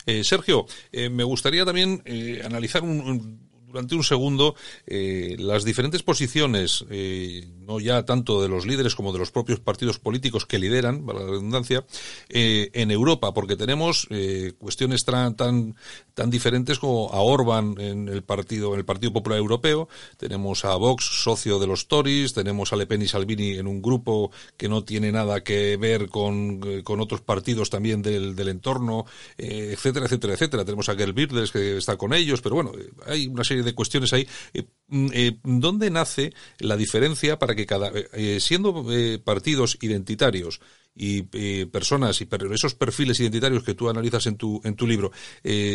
Eh, 0.05 0.23
Sergio, 0.23 0.65
eh, 0.91 1.09
me 1.09 1.23
gustaría 1.23 1.65
también 1.65 2.01
eh, 2.05 2.41
analizar 2.45 2.83
un, 2.83 3.46
durante 3.67 3.95
un 3.95 4.03
segundo 4.03 4.55
eh, 4.85 5.35
las 5.39 5.65
diferentes 5.65 6.01
posiciones, 6.01 6.85
eh, 6.89 7.47
no 7.59 7.79
ya 7.79 8.03
tanto 8.05 8.41
de 8.41 8.47
los 8.47 8.65
líderes 8.65 8.95
como 8.95 9.11
de 9.11 9.19
los 9.19 9.31
propios 9.31 9.59
partidos 9.59 9.99
políticos 9.99 10.45
que 10.45 10.57
lideran, 10.57 11.05
para 11.05 11.19
la 11.19 11.25
redundancia, 11.25 11.85
eh, 12.29 12.69
en 12.73 12.91
Europa, 12.91 13.33
porque 13.33 13.57
tenemos 13.57 14.07
eh, 14.09 14.53
cuestiones 14.57 15.03
tan, 15.03 15.35
tan, 15.35 15.75
tan 16.13 16.29
diferentes 16.29 16.79
como 16.79 17.11
a 17.11 17.21
Orban 17.21 17.75
en 17.77 18.07
el 18.07 18.23
partido, 18.23 18.73
en 18.73 18.79
el 18.79 18.85
Partido 18.85 19.11
Popular 19.11 19.37
Europeo, 19.37 19.89
tenemos 20.15 20.63
a 20.63 20.75
Vox, 20.75 21.23
socio 21.23 21.59
de 21.59 21.67
los 21.67 21.87
Tories, 21.87 22.33
tenemos 22.33 22.71
a 22.71 22.77
Le 22.77 22.87
Pen 22.87 23.01
y 23.01 23.07
Salvini 23.07 23.57
en 23.57 23.67
un 23.67 23.81
grupo 23.81 24.31
que 24.55 24.69
no 24.69 24.83
tiene 24.83 25.11
nada 25.11 25.43
que 25.43 25.75
ver 25.77 26.07
con, 26.07 26.83
con 26.83 27.01
otros 27.01 27.21
partidos 27.21 27.69
también 27.69 28.01
del, 28.01 28.35
del 28.35 28.47
entorno, 28.47 29.05
etcétera, 29.37 30.05
etcétera, 30.05 30.33
etcétera. 30.33 30.65
Tenemos 30.65 30.87
a 30.89 30.95
Gerd 30.95 31.15
Wilders 31.15 31.51
que 31.51 31.77
está 31.77 31.97
con 31.97 32.13
ellos, 32.13 32.41
pero 32.41 32.55
bueno, 32.55 32.71
hay 33.05 33.27
una 33.27 33.43
serie 33.43 33.56
de 33.63 33.75
cuestiones 33.75 34.13
ahí. 34.13 34.27
Eh, 34.53 34.63
mm, 34.87 35.07
eh, 35.13 35.39
¿dónde 35.43 35.89
nace 35.89 36.33
la 36.59 36.77
diferencia 36.77 37.39
para 37.39 37.55
que 37.55 37.65
cada, 37.65 37.91
eh, 38.13 38.39
siendo 38.39 38.85
partidos 39.23 39.77
identitarios, 39.81 40.59
y 40.99 41.21
personas 41.67 42.19
y 42.21 42.27
esos 42.55 42.73
perfiles 42.73 43.19
identitarios 43.19 43.63
que 43.63 43.75
tú 43.75 43.87
analizas 43.87 44.25
en 44.25 44.35
tu, 44.35 44.59
en 44.63 44.75
tu 44.75 44.87
libro, 44.87 45.11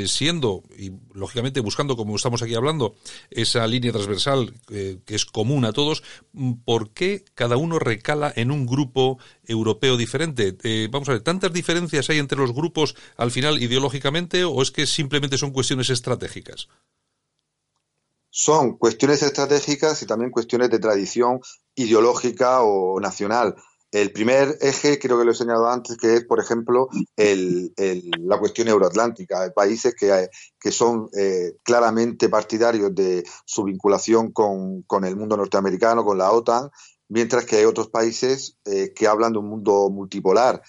siendo 0.04 0.64
y 0.76 0.90
lógicamente 1.14 1.60
buscando, 1.60 1.96
como 1.96 2.16
estamos 2.16 2.42
aquí 2.42 2.56
hablando, 2.56 2.96
esa 3.30 3.64
línea 3.68 3.92
transversal 3.92 4.52
que 4.66 5.14
es 5.14 5.24
común 5.24 5.64
a 5.64 5.72
todos, 5.72 6.02
mm, 6.32 6.54
¿por 6.64 6.90
qué 6.90 7.24
cada 7.36 7.56
uno 7.56 7.78
recala 7.78 8.32
en 8.34 8.50
un 8.50 8.66
grupo 8.66 9.20
europeo 9.46 9.96
diferente? 9.96 10.56
vamos 10.90 11.08
a 11.08 11.12
ver, 11.12 11.22
¿tantas 11.22 11.52
diferencias 11.52 12.10
hay 12.10 12.18
entre 12.18 12.38
los 12.38 12.52
grupos 12.52 12.96
al 13.16 13.30
final 13.30 13.62
ideológicamente 13.62 14.42
o 14.42 14.60
es 14.60 14.72
que 14.72 14.88
simplemente 14.88 15.38
son 15.38 15.52
cuestiones 15.52 15.88
estratégicas? 15.88 16.66
Son 18.34 18.78
cuestiones 18.78 19.22
estratégicas 19.22 20.02
y 20.02 20.06
también 20.06 20.30
cuestiones 20.30 20.70
de 20.70 20.78
tradición 20.78 21.40
ideológica 21.74 22.62
o 22.62 22.98
nacional. 22.98 23.54
El 23.90 24.10
primer 24.10 24.56
eje, 24.62 24.98
creo 24.98 25.18
que 25.18 25.26
lo 25.26 25.32
he 25.32 25.34
señalado 25.34 25.68
antes, 25.68 25.98
que 25.98 26.14
es, 26.14 26.24
por 26.24 26.40
ejemplo, 26.40 26.88
la 27.14 28.38
cuestión 28.38 28.68
euroatlántica. 28.68 29.42
Hay 29.42 29.50
países 29.50 29.94
que, 29.94 30.28
que 30.58 30.72
son 30.72 31.10
eh, 31.14 31.58
claramente 31.62 32.30
partidarios 32.30 32.94
de 32.94 33.22
su 33.44 33.64
vinculación 33.64 34.32
con, 34.32 35.04
el 35.04 35.14
mundo 35.14 35.36
norteamericano, 35.36 36.02
con 36.02 36.16
la 36.16 36.32
OTAN, 36.32 36.70
mientras 37.10 37.44
que 37.44 37.56
hay 37.56 37.66
otros 37.66 37.90
países 37.90 38.56
eh, 38.64 38.94
que 38.94 39.06
hablan 39.06 39.34
de 39.34 39.40
un 39.40 39.50
mundo 39.50 39.90
multipolar. 39.90 40.62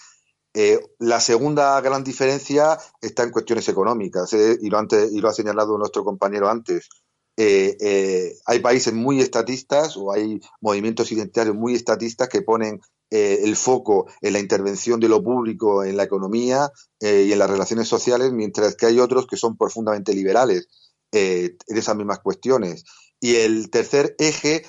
Eh, 0.52 0.78
la 0.98 1.18
segunda 1.18 1.80
gran 1.80 2.04
diferencia 2.04 2.78
está 3.00 3.22
en 3.22 3.30
cuestiones 3.30 3.66
económicas, 3.70 4.34
y, 4.34 4.68
lo 4.68 4.78
antes, 4.78 5.10
y 5.10 5.20
lo 5.20 5.30
ha 5.30 5.32
señalado 5.32 5.78
nuestro 5.78 6.04
compañero 6.04 6.50
antes. 6.50 6.90
Hay 7.36 8.58
países 8.60 8.92
muy 8.92 9.20
estatistas 9.20 9.96
o 9.96 10.12
hay 10.12 10.40
movimientos 10.60 11.10
identitarios 11.10 11.56
muy 11.56 11.74
estatistas 11.74 12.28
que 12.28 12.42
ponen 12.42 12.80
eh, 13.16 13.44
el 13.44 13.54
foco 13.54 14.06
en 14.22 14.32
la 14.32 14.40
intervención 14.40 14.98
de 14.98 15.08
lo 15.08 15.22
público 15.22 15.84
en 15.84 15.96
la 15.96 16.02
economía 16.02 16.72
eh, 16.98 17.26
y 17.28 17.32
en 17.32 17.38
las 17.38 17.48
relaciones 17.48 17.86
sociales, 17.86 18.32
mientras 18.32 18.74
que 18.74 18.86
hay 18.86 18.98
otros 18.98 19.28
que 19.28 19.36
son 19.36 19.56
profundamente 19.56 20.12
liberales 20.12 20.66
eh, 21.12 21.56
en 21.68 21.76
esas 21.76 21.94
mismas 21.94 22.18
cuestiones. 22.18 22.82
Y 23.20 23.36
el 23.36 23.70
tercer 23.70 24.16
eje, 24.18 24.64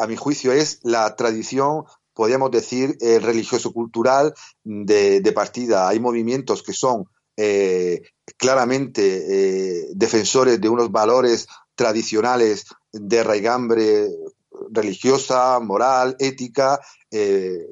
a 0.00 0.06
mi 0.06 0.14
juicio, 0.14 0.52
es 0.52 0.78
la 0.84 1.16
tradición 1.16 1.84
podríamos 2.12 2.50
decir, 2.50 2.98
religioso-cultural 3.00 4.34
de, 4.64 5.32
partida. 5.32 5.88
Hay 5.88 6.00
movimientos 6.00 6.64
que 6.64 6.72
son 6.72 7.04
claramente 8.36 9.86
defensores 9.94 10.60
de 10.60 10.68
unos 10.68 10.90
valores 10.90 11.46
tradicionales 11.78 12.66
de 12.92 13.22
raigambre 13.22 14.08
religiosa, 14.70 15.60
moral, 15.60 16.16
ética, 16.18 16.80
eh, 17.12 17.66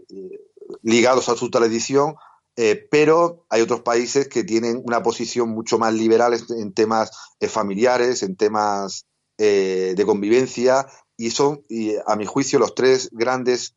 ligados 0.82 1.28
a 1.28 1.34
su 1.34 1.50
tradición, 1.50 2.14
eh, 2.54 2.86
pero 2.88 3.44
hay 3.50 3.62
otros 3.62 3.80
países 3.80 4.28
que 4.28 4.44
tienen 4.44 4.80
una 4.86 5.02
posición 5.02 5.50
mucho 5.50 5.76
más 5.78 5.92
liberal 5.92 6.38
en 6.50 6.72
temas 6.72 7.10
eh, 7.40 7.48
familiares, 7.48 8.22
en 8.22 8.36
temas 8.36 9.06
de 9.38 10.02
convivencia, 10.06 10.86
y 11.18 11.30
son, 11.30 11.62
a 12.06 12.16
mi 12.16 12.24
juicio, 12.24 12.58
los 12.58 12.74
tres 12.74 13.10
grandes 13.12 13.74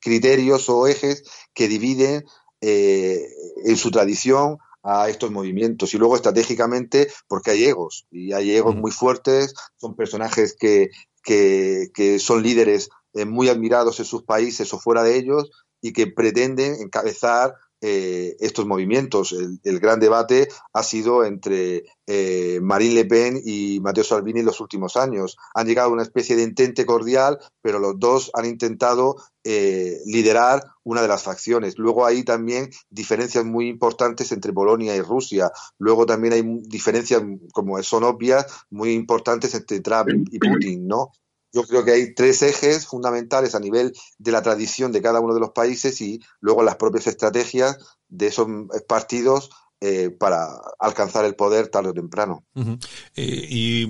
criterios 0.00 0.68
o 0.68 0.86
ejes 0.86 1.24
que 1.54 1.66
dividen 1.66 2.26
en 2.60 3.76
su 3.78 3.90
tradición 3.90 4.58
a 4.82 5.08
estos 5.08 5.30
movimientos. 5.30 5.94
Y 5.94 5.98
luego 5.98 6.16
estratégicamente, 6.16 7.08
porque 7.28 7.52
hay 7.52 7.64
egos, 7.64 8.06
y 8.10 8.32
hay 8.32 8.52
egos 8.52 8.74
muy 8.76 8.90
fuertes, 8.90 9.54
son 9.76 9.94
personajes 9.94 10.56
que 10.58 10.90
que, 11.22 12.18
son 12.18 12.42
líderes 12.42 12.90
eh, 13.14 13.24
muy 13.24 13.48
admirados 13.48 13.98
en 14.00 14.06
sus 14.06 14.24
países 14.24 14.72
o 14.74 14.78
fuera 14.78 15.02
de 15.02 15.16
ellos 15.16 15.50
y 15.80 15.92
que 15.92 16.06
pretenden 16.06 16.74
encabezar 16.80 17.54
eh, 17.84 18.36
estos 18.38 18.64
movimientos. 18.64 19.32
El, 19.32 19.80
gran 19.80 19.98
debate 19.98 20.48
ha 20.72 20.84
sido 20.84 21.24
entre 21.24 21.82
eh, 22.06 22.60
Marine 22.62 22.94
Le 22.94 23.04
Pen 23.06 23.42
y 23.44 23.80
Matteo 23.80 24.04
Salvini 24.04 24.38
en 24.38 24.46
los 24.46 24.60
últimos 24.60 24.96
años. 24.96 25.36
Han 25.54 25.66
llegado 25.66 25.90
a 25.90 25.92
una 25.92 26.04
especie 26.04 26.36
de 26.36 26.44
entente 26.44 26.86
cordial, 26.86 27.40
pero 27.60 27.80
los 27.80 27.98
dos 27.98 28.30
han 28.34 28.44
intentado 28.44 29.16
liderar 29.44 30.62
una 30.84 31.02
de 31.02 31.08
las 31.08 31.24
facciones. 31.24 31.76
Luego 31.76 32.06
hay 32.06 32.22
también 32.22 32.70
diferencias 32.90 33.44
muy 33.44 33.66
importantes 33.66 34.30
entre 34.30 34.52
Polonia 34.52 34.94
y 34.94 35.00
Rusia. 35.00 35.50
Luego 35.78 36.06
también 36.06 36.32
hay 36.32 36.42
diferencias, 36.62 37.20
como 37.52 37.82
son 37.82 38.04
obvias, 38.04 38.46
muy 38.70 38.92
importantes 38.92 39.52
entre 39.56 39.80
Trump 39.80 40.28
y 40.30 40.38
Putin, 40.38 40.86
¿no? 40.86 41.10
Yo 41.52 41.64
creo 41.64 41.84
que 41.84 41.92
hay 41.92 42.14
tres 42.14 42.42
ejes 42.42 42.86
fundamentales 42.86 43.54
a 43.54 43.60
nivel 43.60 43.92
de 44.18 44.32
la 44.32 44.42
tradición 44.42 44.90
de 44.90 45.02
cada 45.02 45.20
uno 45.20 45.34
de 45.34 45.40
los 45.40 45.50
países 45.50 46.00
y 46.00 46.20
luego 46.40 46.62
las 46.62 46.76
propias 46.76 47.06
estrategias 47.06 47.76
de 48.08 48.28
esos 48.28 48.46
partidos 48.88 49.50
eh, 49.84 50.10
para 50.10 50.46
alcanzar 50.78 51.24
el 51.24 51.34
poder 51.34 51.66
tarde 51.66 51.88
o 51.88 51.92
temprano. 51.92 52.44
Eh, 53.16 53.46
y 53.50 53.86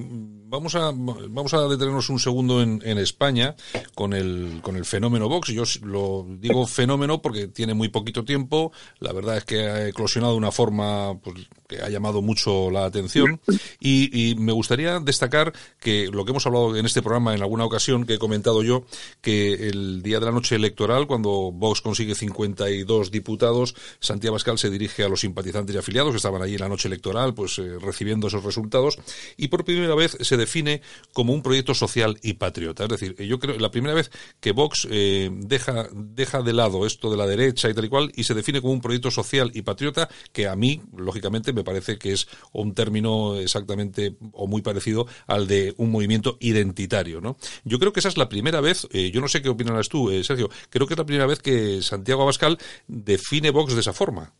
vamos 0.47 0.75
a, 0.75 0.91
vamos 0.91 1.53
a 1.53 1.69
detenernos 1.69 2.09
un 2.09 2.19
segundo 2.19 2.63
en, 2.63 2.81
en, 2.83 2.97
España 2.97 3.57
con 3.95 4.15
el, 4.15 4.61
con 4.63 4.77
el 4.77 4.87
fenómeno 4.87 5.29
Vox. 5.29 5.49
Yo 5.49 5.65
lo 5.83 6.27
digo 6.39 6.67
fenómeno 6.67 7.21
porque 7.21 7.47
tiene 7.47 7.75
muy 7.75 7.91
poquito 7.91 8.25
tiempo. 8.25 8.73
La 9.01 9.13
verdad 9.13 9.37
es 9.37 9.45
que 9.45 9.67
ha 9.69 9.87
eclosionado 9.89 10.33
de 10.33 10.39
una 10.39 10.51
forma 10.51 11.19
pues, 11.21 11.47
que 11.69 11.83
ha 11.83 11.89
llamado 11.89 12.23
mucho 12.23 12.71
la 12.71 12.87
atención. 12.87 13.41
Y, 13.79 14.35
me 14.39 14.53
gustaría 14.53 14.99
destacar 14.99 15.53
que 15.79 16.09
lo 16.09 16.25
que 16.25 16.31
hemos 16.31 16.47
hablado 16.47 16.75
en 16.77 16.87
este 16.87 17.03
programa 17.03 17.35
en 17.35 17.43
alguna 17.43 17.65
ocasión, 17.65 18.07
que 18.07 18.15
he 18.15 18.19
comentado 18.19 18.63
yo, 18.63 18.85
que 19.21 19.69
el 19.69 20.03
día 20.03 20.21
de 20.21 20.27
la 20.27 20.33
noche 20.33 20.57
electoral, 20.57 21.07
cuando 21.07 21.53
Vox 21.53 21.81
consigue 21.81 22.15
52 22.15 23.11
diputados, 23.11 23.75
Santiago 24.01 24.37
Pascal 24.37 24.59
se 24.59 24.71
dirige 24.71 25.05
a 25.05 25.09
los 25.09 25.21
simpatizantes 25.21 25.75
y 25.75 25.79
afiliados 25.83 26.13
que 26.13 26.17
estaban 26.17 26.43
allí 26.43 26.55
en 26.55 26.61
la 26.61 26.69
noche 26.69 26.89
electoral, 26.89 27.35
pues 27.35 27.59
eh, 27.59 27.79
recibiendo 27.81 28.29
esos 28.29 28.45
resultados, 28.45 28.99
y 29.37 29.49
por 29.49 29.65
primera 29.65 29.95
vez 29.95 30.17
se 30.21 30.37
define 30.37 30.81
como 31.13 31.33
un 31.33 31.43
proyecto 31.43 31.75
social 31.75 32.19
y 32.23 32.35
patriota. 32.35 32.85
Es 32.85 32.89
decir, 32.89 33.17
yo 33.17 33.39
creo 33.39 33.59
la 33.59 33.71
primera 33.71 33.95
vez 33.95 34.11
que 34.41 34.53
Vox 34.53 34.87
eh, 34.91 35.31
deja, 35.33 35.89
deja 35.93 36.43
de 36.43 36.53
lado 36.53 36.87
esto 36.87 37.11
de 37.11 37.17
la 37.17 37.27
derecha 37.27 37.69
y 37.69 37.75
tal 37.75 37.85
y 37.85 37.89
cual, 37.89 38.13
y 38.15 38.25
se 38.25 38.35
define 38.35 38.61
como 38.61 38.73
un 38.73 38.81
proyecto 38.81 39.11
social 39.11 39.51
y 39.55 39.63
patriota, 39.63 40.09
que 40.33 40.49
a 40.49 40.57
mí, 40.57 40.81
lógicamente, 40.97 41.53
me 41.53 41.65
parece 41.65 41.99
que 41.99 42.13
es 42.13 42.29
un 42.53 42.75
término 42.75 43.37
exactamente 43.37 44.17
o 44.33 44.47
muy 44.47 44.63
parecido 44.63 45.07
al 45.27 45.47
de 45.47 45.75
un 45.77 45.91
movimiento 45.91 46.39
identitario, 46.41 47.21
¿no? 47.21 47.37
Yo 47.65 47.79
creo 47.79 47.93
que 47.93 48.01
esa 48.01 48.09
es 48.09 48.17
la 48.17 48.29
primera 48.29 48.61
vez, 48.61 48.87
eh, 48.93 49.11
yo 49.11 49.21
no 49.21 49.29
sé 49.29 49.43
qué 49.43 49.49
opinarás 49.49 49.89
tú, 49.89 50.11
Sergio, 50.23 50.49
creo 50.71 50.87
que 50.87 50.95
es 50.95 50.99
la 50.99 51.07
primera 51.07 51.27
vez 51.27 51.41
que 51.41 51.83
Santiago 51.83 52.23
Abascal 52.23 52.59
define 52.87 53.51
Vox 53.51 53.75
de 53.75 53.81
esa 53.81 53.93
forma. 53.93 54.33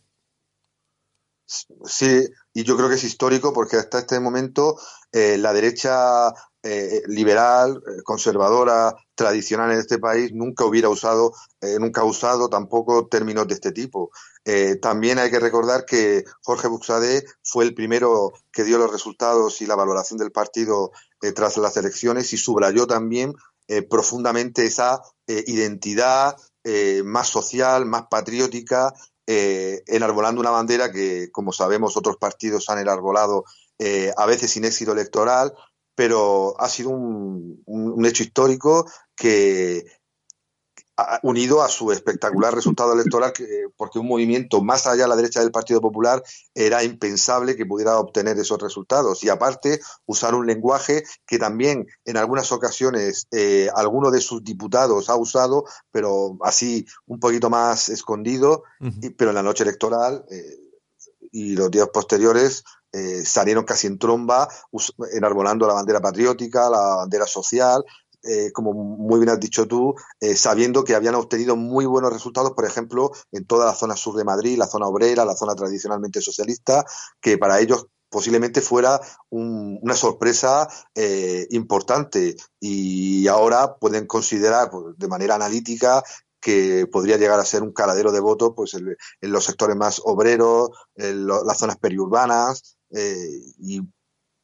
Sí, 1.85 2.27
y 2.53 2.63
yo 2.63 2.75
creo 2.75 2.89
que 2.89 2.95
es 2.95 3.03
histórico 3.03 3.53
porque 3.53 3.77
hasta 3.77 3.99
este 3.99 4.19
momento 4.19 4.77
eh, 5.11 5.37
la 5.37 5.53
derecha 5.53 6.33
eh, 6.63 7.01
liberal, 7.07 7.83
eh, 7.87 8.01
conservadora, 8.03 8.95
tradicional 9.15 9.71
en 9.71 9.79
este 9.79 9.99
país 9.99 10.31
nunca 10.33 10.65
hubiera 10.65 10.89
usado, 10.89 11.33
nunca 11.79 12.01
ha 12.01 12.05
usado 12.05 12.49
tampoco 12.49 13.07
términos 13.07 13.47
de 13.47 13.53
este 13.53 13.71
tipo. 13.71 14.09
también 14.81 15.19
hay 15.19 15.29
que 15.29 15.39
recordar 15.39 15.85
que 15.85 16.23
Jorge 16.41 16.67
Buxade 16.67 17.23
fue 17.43 17.63
el 17.65 17.75
primero 17.75 18.31
que 18.51 18.63
dio 18.63 18.79
los 18.79 18.91
resultados 18.91 19.61
y 19.61 19.67
la 19.67 19.75
valoración 19.75 20.17
del 20.17 20.31
partido 20.31 20.91
tras 21.35 21.57
las 21.57 21.77
elecciones 21.77 22.33
y 22.33 22.37
subrayó 22.37 22.87
también 22.87 23.35
profundamente 23.87 24.65
esa 24.65 24.99
identidad 25.27 26.35
más 27.03 27.27
social, 27.27 27.85
más 27.85 28.07
patriótica 28.09 28.93
eh, 29.27 29.83
enarbolando 29.87 30.41
una 30.41 30.49
bandera 30.49 30.91
que, 30.91 31.31
como 31.31 31.51
sabemos, 31.51 31.97
otros 31.97 32.17
partidos 32.17 32.69
han 32.69 32.79
enarbolado 32.79 33.45
eh, 33.79 34.11
a 34.17 34.25
veces 34.25 34.51
sin 34.51 34.65
éxito 34.65 34.91
electoral, 34.91 35.53
pero 35.95 36.55
ha 36.59 36.69
sido 36.69 36.89
un 36.89 38.05
hecho 38.05 38.23
histórico 38.23 38.85
que, 39.15 39.85
unido 41.23 41.63
a 41.63 41.69
su 41.69 41.91
espectacular 41.91 42.53
resultado 42.53 42.93
electoral, 42.93 43.33
porque 43.75 43.99
un 43.99 44.07
movimiento 44.07 44.61
más 44.61 44.85
allá 44.85 45.03
de 45.03 45.09
la 45.09 45.15
derecha 45.15 45.39
del 45.39 45.51
Partido 45.51 45.81
Popular 45.81 46.23
era 46.53 46.83
impensable 46.83 47.55
que 47.55 47.65
pudiera 47.65 47.97
obtener 47.97 48.37
esos 48.37 48.61
resultados. 48.61 49.23
Y 49.23 49.29
aparte, 49.29 49.79
usar 50.05 50.35
un 50.35 50.45
lenguaje 50.45 51.03
que 51.25 51.39
también 51.39 51.87
en 52.05 52.17
algunas 52.17 52.51
ocasiones 52.51 53.27
eh, 53.31 53.69
alguno 53.75 54.11
de 54.11 54.21
sus 54.21 54.43
diputados 54.43 55.09
ha 55.09 55.15
usado, 55.15 55.65
pero 55.91 56.37
así 56.41 56.85
un 57.07 57.19
poquito 57.19 57.49
más 57.49 57.89
escondido, 57.89 58.63
pero 59.17 59.31
en 59.31 59.35
la 59.35 59.43
noche 59.43 59.63
electoral 59.63 60.25
eh, 60.29 60.59
y 61.31 61.55
los 61.55 61.71
días 61.71 61.89
posteriores 61.91 62.63
eh, 62.91 63.25
salieron 63.25 63.65
casi 63.65 63.87
en 63.87 63.97
tromba, 63.97 64.47
enarbolando 65.13 65.65
la 65.65 65.73
bandera 65.73 65.99
patriótica, 65.99 66.69
la 66.69 66.95
bandera 66.97 67.25
social, 67.25 67.83
eh, 68.23 68.51
como 68.53 68.73
muy 68.73 69.19
bien 69.19 69.29
has 69.29 69.39
dicho 69.39 69.67
tú, 69.67 69.95
eh, 70.21 70.35
sabiendo 70.35 70.83
que 70.83 70.95
habían 70.95 71.15
obtenido 71.15 71.57
muy 71.57 71.85
buenos 71.85 72.13
resultados, 72.13 72.51
por 72.51 72.65
ejemplo, 72.65 73.11
en 73.31 73.45
toda 73.45 73.65
la 73.65 73.75
zona 73.75 73.97
sur 73.97 74.15
de 74.15 74.23
Madrid, 74.23 74.57
la 74.57 74.67
zona 74.67 74.87
obrera, 74.87 75.25
la 75.25 75.35
zona 75.35 75.55
tradicionalmente 75.55 76.21
socialista, 76.21 76.85
que 77.19 77.37
para 77.37 77.59
ellos 77.59 77.87
posiblemente 78.09 78.61
fuera 78.61 79.01
una 79.29 79.95
sorpresa 79.95 80.69
eh, 80.95 81.47
importante. 81.49 82.35
Y 82.59 83.27
ahora 83.27 83.75
pueden 83.75 84.05
considerar 84.05 84.69
pues, 84.69 84.97
de 84.97 85.07
manera 85.07 85.35
analítica 85.35 86.03
que 86.39 86.87
podría 86.91 87.17
llegar 87.17 87.39
a 87.39 87.45
ser 87.45 87.63
un 87.63 87.73
caladero 87.73 88.11
de 88.11 88.19
votos 88.19 88.53
pues, 88.55 88.73
en, 88.75 88.95
los 89.21 89.43
sectores 89.43 89.75
más 89.75 90.01
obreros, 90.03 90.69
en 90.95 91.27
las 91.27 91.57
zonas 91.57 91.77
periurbanas, 91.77 92.77
y 92.91 93.81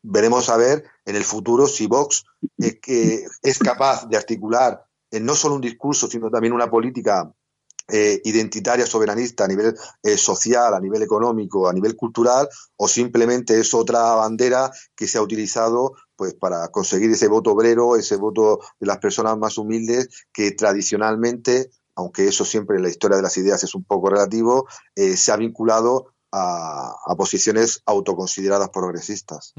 veremos 0.01 0.49
a 0.49 0.57
ver 0.57 0.83
en 1.05 1.15
el 1.15 1.23
futuro 1.23 1.67
si 1.67 1.87
Vox 1.87 2.25
que 2.81 3.25
es 3.41 3.59
capaz 3.59 4.07
de 4.07 4.17
articular 4.17 4.85
no 5.11 5.35
solo 5.35 5.55
un 5.55 5.61
discurso, 5.61 6.07
sino 6.07 6.29
también 6.29 6.53
una 6.53 6.69
política 6.69 7.33
eh, 7.91 8.21
identitaria 8.23 8.85
soberanista 8.85 9.45
a 9.45 9.47
nivel 9.47 9.75
eh, 10.03 10.17
social, 10.17 10.75
a 10.75 10.79
nivel 10.79 11.01
económico, 11.01 11.67
a 11.67 11.73
nivel 11.73 11.95
cultural, 11.95 12.47
o 12.75 12.87
simplemente 12.87 13.59
es 13.59 13.73
otra 13.73 14.13
bandera 14.13 14.69
que 14.95 15.07
se 15.07 15.17
ha 15.17 15.23
utilizado 15.23 15.93
pues 16.15 16.35
para 16.35 16.67
conseguir 16.67 17.09
ese 17.09 17.27
voto 17.27 17.51
obrero, 17.51 17.95
ese 17.95 18.17
voto 18.17 18.59
de 18.79 18.85
las 18.85 18.99
personas 18.99 19.37
más 19.39 19.57
humildes 19.57 20.09
que 20.31 20.51
tradicionalmente, 20.51 21.71
aunque 21.95 22.27
eso 22.27 22.45
siempre 22.45 22.77
en 22.77 22.83
la 22.83 22.89
historia 22.89 23.17
de 23.17 23.23
las 23.23 23.37
ideas 23.37 23.63
es 23.63 23.73
un 23.73 23.83
poco 23.83 24.09
relativo, 24.09 24.67
eh, 24.95 25.17
se 25.17 25.31
ha 25.31 25.37
vinculado 25.37 26.13
a, 26.31 26.95
posiciones 27.17 27.83
autoconsideradas 27.85 28.69
progresistas. 28.69 29.53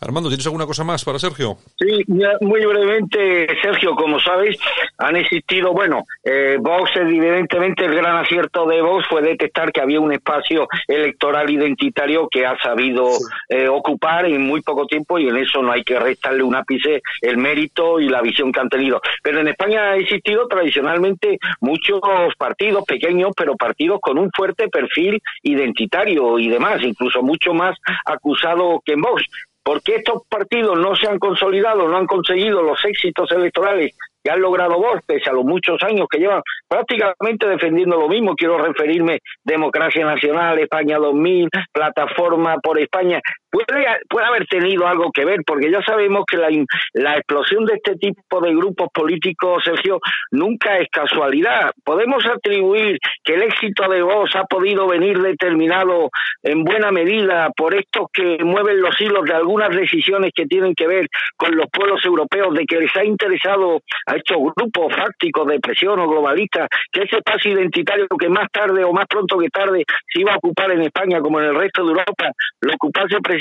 Armando, 0.00 0.28
¿tienes 0.28 0.46
alguna 0.46 0.66
cosa 0.66 0.84
más 0.84 1.04
para 1.04 1.18
Sergio? 1.18 1.56
Sí, 1.78 2.04
muy 2.40 2.64
brevemente, 2.64 3.48
Sergio, 3.60 3.96
como 3.96 4.20
sabéis, 4.20 4.56
han 4.98 5.16
existido, 5.16 5.72
bueno, 5.72 6.04
eh, 6.22 6.56
Vox, 6.60 6.90
evidentemente 6.94 7.84
el 7.84 7.96
gran 7.96 8.16
acierto 8.16 8.66
de 8.66 8.80
Vox 8.80 9.06
fue 9.08 9.22
detectar 9.22 9.72
que 9.72 9.80
había 9.80 10.00
un 10.00 10.12
espacio 10.12 10.68
electoral 10.86 11.50
identitario 11.50 12.28
que 12.30 12.46
ha 12.46 12.56
sabido 12.62 13.08
eh, 13.48 13.66
ocupar 13.66 14.26
en 14.26 14.42
muy 14.42 14.62
poco 14.62 14.86
tiempo 14.86 15.18
y 15.18 15.28
en 15.28 15.36
eso 15.36 15.62
no 15.62 15.72
hay 15.72 15.82
que 15.82 15.98
restarle 15.98 16.44
un 16.44 16.54
ápice 16.54 17.02
el 17.22 17.38
mérito 17.38 17.98
y 17.98 18.08
la 18.08 18.22
visión 18.22 18.52
que 18.52 18.60
han 18.60 18.68
tenido. 18.68 19.00
Pero 19.22 19.40
en 19.40 19.48
España 19.48 19.90
ha 19.90 19.96
existido 19.96 20.46
tradicionalmente 20.46 21.38
muchos 21.60 22.00
partidos 22.38 22.84
pequeños, 22.84 23.30
pero 23.36 23.56
partidos 23.56 23.98
con 24.00 24.18
un 24.18 24.30
fuerte 24.30 24.68
perfil 24.68 25.20
identitario 25.42 26.09
y 26.10 26.48
demás, 26.48 26.82
incluso 26.82 27.22
mucho 27.22 27.52
más 27.54 27.76
acusado 28.04 28.80
que 28.84 28.92
en 28.92 29.00
Vox. 29.00 29.24
porque 29.62 29.96
estos 29.96 30.22
partidos 30.28 30.78
no 30.78 30.96
se 30.96 31.06
han 31.06 31.18
consolidado, 31.18 31.86
no 31.86 31.96
han 31.96 32.06
conseguido 32.06 32.62
los 32.62 32.82
éxitos 32.84 33.30
electorales 33.30 33.94
que 34.22 34.30
han 34.30 34.40
logrado 34.40 34.78
Vox, 34.78 35.02
pese 35.06 35.30
a 35.30 35.32
los 35.32 35.44
muchos 35.44 35.82
años 35.82 36.06
que 36.10 36.18
llevan 36.18 36.42
prácticamente 36.68 37.46
defendiendo 37.46 37.96
lo 37.96 38.08
mismo. 38.08 38.34
Quiero 38.34 38.58
referirme 38.58 39.20
Democracia 39.44 40.04
Nacional, 40.04 40.58
España 40.58 40.98
2000, 40.98 41.48
Plataforma 41.72 42.58
por 42.58 42.80
España. 42.80 43.20
Puede, 43.50 43.84
puede 44.08 44.26
haber 44.26 44.46
tenido 44.46 44.86
algo 44.86 45.10
que 45.10 45.24
ver, 45.24 45.40
porque 45.44 45.72
ya 45.72 45.82
sabemos 45.82 46.24
que 46.24 46.36
la, 46.36 46.48
la 46.92 47.16
explosión 47.16 47.64
de 47.64 47.74
este 47.74 47.96
tipo 47.96 48.40
de 48.40 48.54
grupos 48.54 48.88
políticos, 48.94 49.64
Sergio, 49.64 49.98
nunca 50.30 50.78
es 50.78 50.88
casualidad. 50.88 51.72
Podemos 51.84 52.24
atribuir 52.26 52.98
que 53.24 53.34
el 53.34 53.42
éxito 53.42 53.88
de 53.88 54.02
Vox 54.02 54.36
ha 54.36 54.44
podido 54.44 54.86
venir 54.86 55.20
determinado 55.20 56.10
en 56.44 56.62
buena 56.62 56.92
medida 56.92 57.50
por 57.56 57.74
estos 57.74 58.06
que 58.12 58.38
mueven 58.44 58.80
los 58.80 58.98
hilos 59.00 59.24
de 59.24 59.34
algunas 59.34 59.70
decisiones 59.70 60.30
que 60.32 60.46
tienen 60.46 60.74
que 60.74 60.86
ver 60.86 61.08
con 61.36 61.56
los 61.56 61.66
pueblos 61.72 62.04
europeos, 62.04 62.54
de 62.54 62.64
que 62.66 62.78
les 62.78 62.96
ha 62.96 63.04
interesado 63.04 63.80
a 64.06 64.14
estos 64.14 64.36
grupos 64.54 64.94
fácticos 64.94 65.48
de 65.48 65.58
presión 65.58 65.98
o 65.98 66.08
globalistas, 66.08 66.68
que 66.92 67.02
ese 67.02 67.16
espacio 67.16 67.52
identitario 67.52 68.06
que 68.16 68.28
más 68.28 68.48
tarde 68.52 68.84
o 68.84 68.92
más 68.92 69.06
pronto 69.08 69.38
que 69.38 69.48
tarde 69.48 69.84
se 70.12 70.20
iba 70.20 70.34
a 70.34 70.36
ocupar 70.36 70.70
en 70.70 70.82
España 70.82 71.20
como 71.20 71.40
en 71.40 71.46
el 71.46 71.54
resto 71.56 71.82
de 71.82 71.90
Europa, 71.90 72.30
lo 72.60 72.74
ocupase 72.74 73.16
precisamente 73.20 73.39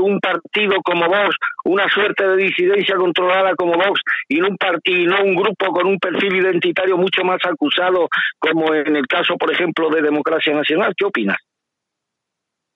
un 0.00 0.20
partido 0.20 0.76
como 0.84 1.06
Vox, 1.06 1.36
una 1.64 1.88
suerte 1.88 2.26
de 2.26 2.36
disidencia 2.36 2.96
controlada 2.96 3.54
como 3.56 3.72
Vox 3.72 4.00
y 4.28 4.38
no 4.38 4.48
un 4.48 4.56
partido, 4.56 5.10
no 5.10 5.24
un 5.24 5.34
grupo 5.34 5.66
con 5.72 5.86
un 5.86 5.98
perfil 5.98 6.36
identitario 6.36 6.96
mucho 6.96 7.22
más 7.24 7.38
acusado 7.44 8.08
como 8.38 8.74
en 8.74 8.96
el 8.96 9.06
caso, 9.06 9.36
por 9.36 9.52
ejemplo, 9.52 9.90
de 9.90 10.02
Democracia 10.02 10.54
Nacional. 10.54 10.94
¿Qué 10.96 11.04
opinas? 11.04 11.38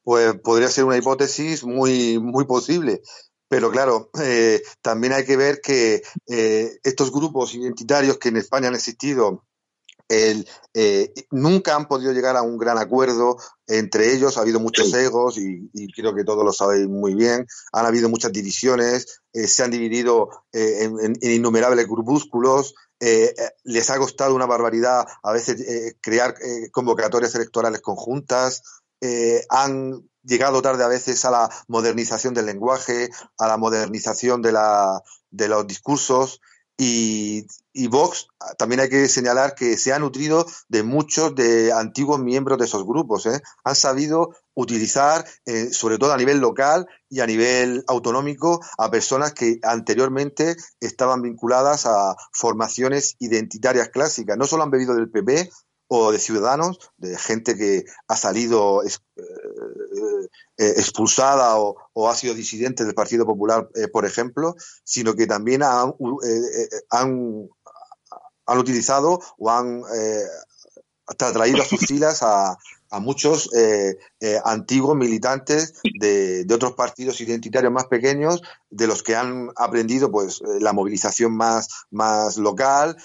Pues 0.04 0.34
podría 0.42 0.68
ser 0.68 0.84
una 0.84 0.96
hipótesis 0.96 1.64
muy, 1.64 2.18
muy 2.18 2.44
posible. 2.44 3.00
Pero 3.48 3.70
claro, 3.70 4.08
eh, 4.24 4.62
también 4.80 5.12
hay 5.12 5.26
que 5.26 5.36
ver 5.36 5.60
que 5.62 6.00
eh, 6.26 6.70
estos 6.82 7.12
grupos 7.12 7.54
identitarios 7.54 8.18
que 8.18 8.30
en 8.30 8.38
España 8.38 8.68
han 8.68 8.74
existido 8.74 9.44
eh, 10.08 11.12
nunca 11.30 11.76
han 11.76 11.86
podido 11.86 12.12
llegar 12.12 12.36
a 12.36 12.42
un 12.42 12.58
gran 12.58 12.78
acuerdo 12.78 13.36
entre 13.66 14.12
ellos. 14.12 14.36
Ha 14.36 14.42
habido 14.42 14.60
muchos 14.60 14.92
egos 14.94 15.38
y, 15.38 15.92
creo 15.92 16.14
que 16.14 16.24
todos 16.24 16.44
lo 16.44 16.52
sabéis 16.52 16.88
muy 16.88 17.14
bien. 17.14 17.46
Han 17.72 17.86
habido 17.86 18.08
muchas 18.08 18.32
divisiones, 18.32 19.22
se 19.32 19.62
han 19.62 19.70
dividido 19.70 20.30
en, 20.52 21.16
innumerables 21.20 21.86
grupúsculos. 21.86 22.74
les 22.98 23.90
ha 23.90 23.98
costado 23.98 24.34
una 24.34 24.46
barbaridad 24.46 25.06
a 25.22 25.32
veces 25.32 25.96
crear 26.00 26.34
convocatorias 26.70 27.34
electorales 27.34 27.80
conjuntas. 27.80 28.62
han 29.48 30.02
llegado 30.24 30.62
tarde 30.62 30.84
a 30.84 30.88
veces 30.88 31.24
a 31.24 31.30
la 31.30 31.50
modernización 31.68 32.34
del 32.34 32.46
lenguaje, 32.46 33.10
a 33.38 33.48
la 33.48 33.56
modernización 33.56 34.42
de, 34.42 34.52
la, 34.52 35.02
de 35.30 35.48
los 35.48 35.66
discursos. 35.66 36.40
Y, 36.84 37.46
Vox 37.88 38.26
también 38.58 38.80
hay 38.80 38.88
que 38.88 39.06
señalar 39.08 39.54
que 39.54 39.78
se 39.78 39.92
ha 39.92 40.00
nutrido 40.00 40.44
de 40.68 40.82
muchos 40.82 41.32
de 41.36 41.72
antiguos 41.72 42.18
miembros 42.18 42.58
de 42.58 42.64
esos 42.64 42.84
grupos. 42.84 43.26
¿eh? 43.26 43.40
Han 43.62 43.76
sabido 43.76 44.34
utilizar, 44.54 45.24
eh, 45.46 45.70
sobre 45.70 45.96
todo 45.96 46.12
a 46.12 46.16
nivel 46.16 46.38
local 46.38 46.86
y 47.08 47.20
a 47.20 47.26
nivel 47.26 47.84
autonómico, 47.86 48.60
a 48.78 48.90
personas 48.90 49.32
que 49.32 49.60
anteriormente 49.62 50.56
estaban 50.80 51.22
vinculadas 51.22 51.86
a 51.86 52.16
formaciones 52.32 53.14
identitarias 53.20 53.90
clásicas. 53.90 54.36
No 54.36 54.46
solo 54.46 54.64
han 54.64 54.70
bebido 54.70 54.94
del 54.94 55.08
PP, 55.08 55.50
o 55.94 56.10
de 56.10 56.18
ciudadanos, 56.18 56.78
de 56.96 57.18
gente 57.18 57.54
que 57.54 57.84
ha 58.08 58.16
salido 58.16 58.82
eh, 58.82 58.88
eh, 60.56 60.74
expulsada 60.78 61.58
o, 61.58 62.08
ha 62.08 62.14
sido 62.14 62.32
disidente 62.32 62.86
del 62.86 62.94
Partido 62.94 63.26
Popular, 63.26 63.68
eh, 63.74 63.88
por 63.88 64.06
ejemplo, 64.06 64.54
sino 64.84 65.14
que 65.14 65.26
también 65.26 65.62
han, 65.62 65.92
han, 66.88 67.46
han 68.46 68.58
utilizado 68.58 69.20
o 69.36 69.50
han 69.50 69.82
traído 71.18 71.60
a 71.60 71.66
sus 71.66 71.80
filas 71.80 72.22
a, 72.22 72.56
a 72.92 73.00
muchos 73.00 73.48
eh, 73.54 73.96
eh, 74.20 74.38
antiguos 74.44 74.94
militantes 74.94 75.80
de, 75.98 76.46
otros 76.52 76.72
partidos 76.72 77.20
identitarios 77.22 77.72
más 77.72 77.86
pequeños, 77.86 78.42
de 78.68 78.86
los 78.86 79.02
que 79.02 79.16
han 79.16 79.48
aprendido 79.56 80.10
pues 80.10 80.42
eh, 80.42 80.60
la 80.60 80.74
movilización 80.74 81.34
más, 81.34 81.68
más 81.90 82.36
local 82.36 82.96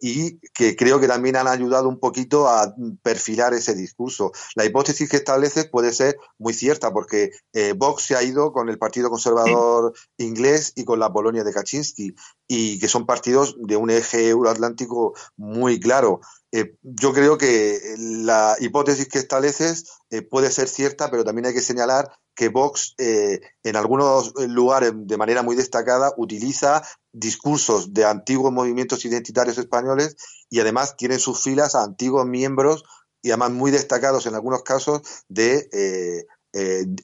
y 0.00 0.38
que 0.54 0.76
creo 0.76 1.00
que 1.00 1.08
también 1.08 1.36
han 1.36 1.48
ayudado 1.48 1.88
un 1.88 1.98
poquito 1.98 2.48
a 2.48 2.74
perfilar 3.02 3.52
ese 3.52 3.74
discurso. 3.74 4.32
La 4.54 4.64
hipótesis 4.64 5.08
que 5.08 5.18
establece 5.18 5.64
puede 5.64 5.92
ser 5.92 6.16
muy 6.38 6.54
cierta 6.54 6.92
porque 6.92 7.32
Vox 7.76 8.04
se 8.04 8.16
ha 8.16 8.22
ido 8.22 8.52
con 8.52 8.68
el 8.68 8.78
Partido 8.78 9.10
Conservador 9.10 9.92
inglés 10.16 10.72
y 10.76 10.84
con 10.84 10.98
la 10.98 11.12
Polonia 11.12 11.44
de 11.44 11.52
Kaczynski 11.52 12.14
y 12.48 12.78
que 12.78 12.88
son 12.88 13.06
partidos 13.06 13.56
de 13.58 13.76
un 13.76 13.90
eje 13.90 14.28
euroatlántico 14.28 15.14
muy 15.36 15.78
claro. 15.78 16.20
Eh, 16.52 16.74
yo 16.82 17.12
creo 17.12 17.38
que 17.38 17.80
la 17.96 18.56
hipótesis 18.58 19.08
que 19.08 19.18
estableces 19.18 19.84
eh, 20.10 20.22
puede 20.22 20.50
ser 20.50 20.68
cierta, 20.68 21.10
pero 21.10 21.24
también 21.24 21.46
hay 21.46 21.54
que 21.54 21.60
señalar 21.60 22.10
que 22.34 22.48
Vox 22.48 22.94
eh, 22.98 23.40
en 23.62 23.76
algunos 23.76 24.32
lugares 24.48 24.92
de 24.94 25.16
manera 25.16 25.42
muy 25.42 25.54
destacada 25.54 26.12
utiliza 26.16 26.82
discursos 27.12 27.92
de 27.92 28.04
antiguos 28.04 28.52
movimientos 28.52 29.04
identitarios 29.04 29.58
españoles 29.58 30.16
y 30.48 30.58
además 30.60 30.96
tiene 30.96 31.14
en 31.14 31.20
sus 31.20 31.40
filas 31.40 31.74
a 31.74 31.84
antiguos 31.84 32.26
miembros 32.26 32.84
y 33.22 33.30
además 33.30 33.50
muy 33.52 33.70
destacados 33.70 34.26
en 34.26 34.34
algunos 34.34 34.62
casos 34.62 35.02
de 35.28 36.26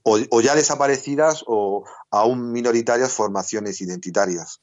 o, 0.02 0.40
ya 0.40 0.56
desaparecidas 0.56 1.44
o 1.46 1.84
aún 2.10 2.52
minoritarias 2.52 3.12
formaciones 3.12 3.80
identitarias. 3.80 4.60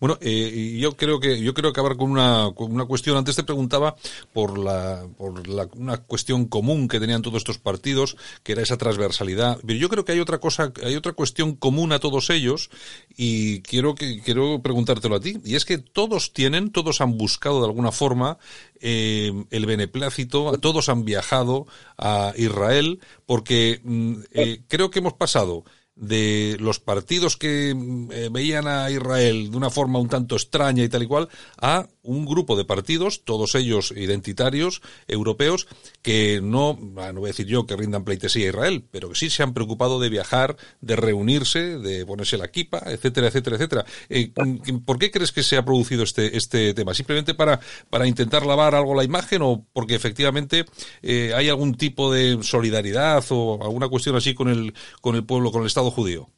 Bueno, 0.00 0.18
eh, 0.20 0.76
yo 0.80 0.96
creo 0.96 1.20
que 1.20 1.40
yo 1.40 1.54
quiero 1.54 1.68
acabar 1.70 1.96
con 1.96 2.10
una, 2.10 2.50
con 2.54 2.72
una 2.72 2.86
cuestión. 2.86 3.16
Antes 3.16 3.36
te 3.36 3.44
preguntaba 3.44 3.94
por 4.32 4.58
la 4.58 5.06
por 5.16 5.46
la, 5.46 5.68
una 5.76 5.98
cuestión 5.98 6.46
común 6.46 6.88
que 6.88 7.00
tenían 7.00 7.22
todos 7.22 7.38
estos 7.38 7.58
partidos, 7.58 8.16
que 8.42 8.52
era 8.52 8.62
esa 8.62 8.76
transversalidad. 8.76 9.58
Pero 9.66 9.78
yo 9.78 9.88
creo 9.88 10.04
que 10.04 10.12
hay 10.12 10.20
otra 10.20 10.38
cosa, 10.38 10.72
hay 10.82 10.96
otra 10.96 11.12
cuestión 11.12 11.54
común 11.54 11.92
a 11.92 12.00
todos 12.00 12.30
ellos 12.30 12.70
y 13.16 13.62
quiero 13.62 13.94
que 13.94 14.20
quiero 14.20 14.60
preguntártelo 14.62 15.16
a 15.16 15.20
ti. 15.20 15.38
Y 15.44 15.54
es 15.54 15.64
que 15.64 15.78
todos 15.78 16.32
tienen, 16.32 16.72
todos 16.72 17.00
han 17.00 17.16
buscado 17.16 17.60
de 17.60 17.66
alguna 17.66 17.92
forma 17.92 18.38
eh, 18.80 19.32
el 19.50 19.66
beneplácito, 19.66 20.58
todos 20.58 20.88
han 20.88 21.04
viajado 21.04 21.66
a 21.96 22.32
Israel 22.36 23.00
porque 23.26 23.80
mm, 23.84 24.14
eh, 24.32 24.62
creo 24.68 24.90
que 24.90 24.98
hemos 24.98 25.14
pasado 25.14 25.64
de 25.94 26.56
los 26.58 26.80
partidos 26.80 27.36
que 27.36 27.70
eh, 27.70 28.28
veían 28.30 28.66
a 28.66 28.90
Israel 28.90 29.50
de 29.50 29.56
una 29.56 29.70
forma 29.70 29.98
un 29.98 30.08
tanto 30.08 30.36
extraña 30.36 30.82
y 30.82 30.88
tal 30.88 31.02
y 31.02 31.06
cual 31.06 31.28
a 31.60 31.86
un 32.02 32.26
grupo 32.26 32.56
de 32.56 32.64
partidos, 32.64 33.24
todos 33.24 33.54
ellos 33.54 33.92
identitarios, 33.96 34.82
europeos, 35.06 35.68
que 36.02 36.40
no, 36.42 36.78
ah, 36.96 37.12
no 37.12 37.20
voy 37.20 37.28
a 37.28 37.32
decir 37.32 37.46
yo 37.46 37.66
que 37.66 37.76
rindan 37.76 38.04
pleitesía 38.04 38.46
a 38.46 38.48
Israel, 38.48 38.84
pero 38.90 39.10
que 39.10 39.14
sí 39.14 39.30
se 39.30 39.42
han 39.42 39.54
preocupado 39.54 40.00
de 40.00 40.08
viajar, 40.08 40.56
de 40.80 40.96
reunirse, 40.96 41.78
de 41.78 42.04
ponerse 42.04 42.38
la 42.38 42.46
equipa, 42.46 42.82
etcétera, 42.86 43.28
etcétera, 43.28 43.56
etcétera. 43.56 43.84
Eh, 44.08 44.32
¿Por 44.84 44.98
qué 44.98 45.10
crees 45.10 45.30
que 45.30 45.42
se 45.42 45.56
ha 45.56 45.64
producido 45.64 46.02
este, 46.02 46.36
este 46.36 46.74
tema? 46.74 46.94
¿Simplemente 46.94 47.34
para, 47.34 47.60
para 47.90 48.06
intentar 48.06 48.46
lavar 48.46 48.74
algo 48.74 48.94
la 48.94 49.04
imagen 49.04 49.42
o 49.42 49.64
porque 49.72 49.94
efectivamente 49.94 50.64
eh, 51.02 51.32
hay 51.34 51.48
algún 51.48 51.74
tipo 51.74 52.12
de 52.12 52.42
solidaridad 52.42 53.24
o 53.30 53.62
alguna 53.62 53.88
cuestión 53.88 54.16
así 54.16 54.34
con 54.34 54.48
el, 54.48 54.74
con 55.00 55.14
el 55.14 55.24
pueblo, 55.24 55.52
con 55.52 55.62
el 55.62 55.68
Estado 55.68 55.81
judío? 55.90 56.32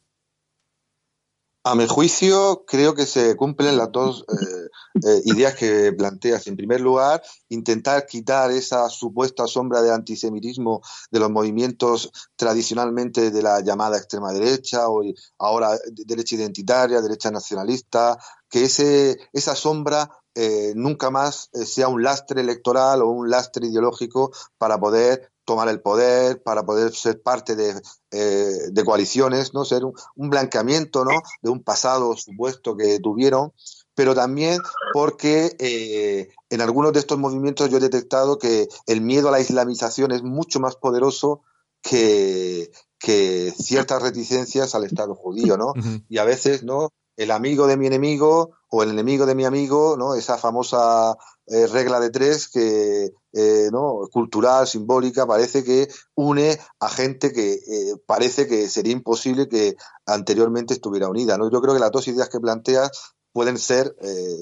A 1.67 1.73
mi 1.73 1.87
juicio, 1.87 2.63
creo 2.67 2.93
que 2.93 3.07
se 3.07 3.35
cumplen 3.35 3.75
las 3.75 3.91
dos 3.91 4.23
eh, 4.29 4.69
eh, 5.03 5.21
ideas 5.25 5.55
que 5.55 5.91
planteas. 5.93 6.45
En 6.45 6.55
primer 6.55 6.79
lugar, 6.79 7.23
intentar 7.49 8.05
quitar 8.05 8.51
esa 8.51 8.87
supuesta 8.87 9.47
sombra 9.47 9.81
de 9.81 9.91
antisemitismo 9.91 10.83
de 11.09 11.19
los 11.19 11.31
movimientos 11.31 12.11
tradicionalmente 12.35 13.31
de 13.31 13.41
la 13.41 13.61
llamada 13.61 13.97
extrema 13.97 14.31
derecha 14.31 14.87
o 14.89 15.01
ahora 15.39 15.71
derecha 15.91 16.35
identitaria, 16.35 17.01
derecha 17.01 17.31
nacionalista, 17.31 18.15
que 18.47 18.65
ese, 18.65 19.17
esa 19.33 19.55
sombra 19.55 20.07
eh, 20.35 20.73
nunca 20.75 21.09
más 21.09 21.49
sea 21.51 21.87
un 21.87 22.03
lastre 22.03 22.41
electoral 22.41 23.01
o 23.01 23.09
un 23.09 23.31
lastre 23.31 23.65
ideológico 23.65 24.31
para 24.59 24.79
poder 24.79 25.31
tomar 25.45 25.69
el 25.69 25.79
poder, 25.79 26.41
para 26.43 26.65
poder 26.65 26.93
ser 26.93 27.21
parte 27.21 27.55
de, 27.55 27.81
eh, 28.11 28.69
de 28.71 28.83
coaliciones, 28.83 29.53
¿no? 29.53 29.63
Ser 29.63 29.83
un, 29.85 30.29
blanqueamiento, 30.29 31.05
¿no? 31.05 31.21
De 31.41 31.49
un 31.49 31.63
pasado 31.63 32.17
supuesto 32.17 32.75
que 32.75 32.99
tuvieron, 32.99 33.53
pero 33.93 34.15
también 34.15 34.59
porque 34.93 35.55
eh, 35.59 36.29
en 36.49 36.61
algunos 36.61 36.93
de 36.93 36.99
estos 36.99 37.19
movimientos 37.19 37.69
yo 37.69 37.77
he 37.77 37.81
detectado 37.81 38.39
que 38.39 38.67
el 38.87 39.01
miedo 39.01 39.29
a 39.29 39.31
la 39.31 39.39
islamización 39.39 40.11
es 40.11 40.23
mucho 40.23 40.59
más 40.59 40.75
poderoso 40.75 41.43
que, 41.81 42.71
que 42.97 43.53
ciertas 43.57 44.01
reticencias 44.01 44.73
al 44.73 44.83
Estado 44.83 45.13
judío, 45.13 45.57
¿no? 45.57 45.73
Y 46.09 46.17
a 46.17 46.25
veces, 46.25 46.63
¿no? 46.63 46.89
El 47.15 47.31
amigo 47.31 47.67
de 47.67 47.77
mi 47.77 47.87
enemigo 47.87 48.57
o 48.69 48.83
el 48.83 48.89
enemigo 48.89 49.25
de 49.25 49.35
mi 49.35 49.45
amigo, 49.45 49.95
¿no? 49.95 50.15
Esa 50.15 50.37
famosa 50.37 51.15
eh, 51.47 51.67
regla 51.67 51.99
de 51.99 52.09
tres 52.09 52.47
que 52.49 53.11
eh, 53.33 53.69
¿no? 53.71 54.07
cultural, 54.11 54.67
simbólica, 54.67 55.27
parece 55.27 55.63
que 55.63 55.87
une 56.15 56.57
a 56.79 56.89
gente 56.89 57.31
que 57.31 57.53
eh, 57.53 57.95
parece 58.07 58.47
que 58.47 58.67
sería 58.67 58.93
imposible 58.93 59.47
que 59.47 59.75
anteriormente 60.05 60.73
estuviera 60.73 61.07
unida. 61.07 61.37
¿no? 61.37 61.51
Yo 61.51 61.61
creo 61.61 61.73
que 61.75 61.79
las 61.79 61.91
dos 61.91 62.07
ideas 62.07 62.29
que 62.29 62.39
planteas 62.39 63.13
pueden 63.31 63.57
ser, 63.57 63.93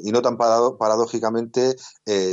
y 0.04 0.12
no 0.12 0.22
tan 0.22 0.38
paradójicamente, 0.38 1.76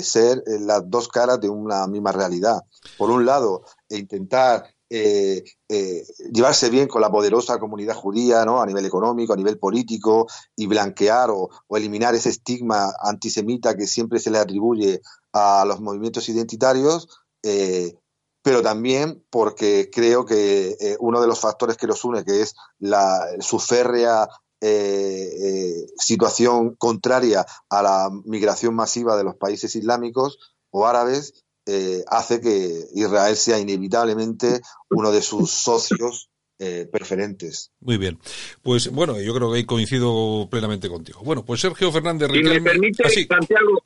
ser 0.03 0.43
las 0.47 0.83
dos 0.91 1.09
caras 1.09 1.41
de 1.41 1.49
una 1.49 1.87
misma 1.87 2.13
realidad. 2.13 2.61
Por 2.99 3.11
un 3.11 3.25
lado, 3.25 3.65
intentar 3.89 4.67
eh, 4.93 5.45
eh, 5.69 6.05
llevarse 6.33 6.69
bien 6.69 6.89
con 6.89 7.01
la 7.01 7.13
poderosa 7.13 7.61
comunidad 7.61 7.95
judía, 7.95 8.45
¿no? 8.45 8.61
A 8.61 8.67
nivel 8.67 8.85
económico, 8.85 9.33
a 9.33 9.37
nivel 9.37 9.57
político, 9.57 10.27
y 10.57 10.67
blanquear 10.67 11.31
o, 11.31 11.49
eliminar 11.71 12.17
ese 12.17 12.31
estigma 12.31 12.93
antisemita 13.01 13.77
que 13.77 13.87
siempre 13.87 14.19
se 14.19 14.33
le 14.33 14.39
atribuye 14.39 15.01
a 15.33 15.65
los 15.65 15.81
movimientos 15.81 16.29
identitarios, 16.29 17.09
eh, 17.45 17.95
pero 18.43 18.63
también 18.63 19.25
porque 19.31 19.91
creo 19.93 20.27
que 20.27 20.97
uno 20.99 21.21
de 21.21 21.29
los 21.29 21.39
factores 21.39 21.77
que 21.77 21.87
los 21.87 22.05
une, 22.05 22.25
que 22.25 22.43
es 22.43 22.55
la, 22.81 23.25
su 23.39 23.61
férrea 23.61 24.29
situación 25.99 26.75
contraria 26.75 27.47
a 27.69 27.83
la 27.83 28.11
migración 28.25 28.75
masiva 28.75 29.17
de 29.17 29.25
los 29.25 29.37
países 29.37 29.75
islámicos 29.77 30.39
o 30.71 30.87
árabes, 30.87 31.45
eh, 31.73 32.05
hace 32.09 32.41
que 32.41 32.89
Israel 32.95 33.37
sea 33.37 33.59
inevitablemente 33.59 34.61
uno 34.91 35.13
de 35.13 35.23
sus 35.23 35.51
socios 35.51 36.30
eh, 36.63 36.87
preferentes. 36.93 37.73
Muy 37.81 37.97
bien. 37.97 38.19
Pues 38.63 38.93
bueno, 38.93 39.19
yo 39.19 39.35
creo 39.35 39.51
que 39.51 39.57
ahí 39.57 39.65
coincido 39.65 40.47
plenamente 40.51 40.91
contigo. 40.91 41.21
Bueno, 41.25 41.43
pues 41.43 41.61
Sergio 41.61 41.91
Fernández 41.91 42.29
Si 42.31 42.43
me 42.43 42.61
permite, 42.61 43.03
ah, 43.07 43.09
Santiago, 43.09 43.83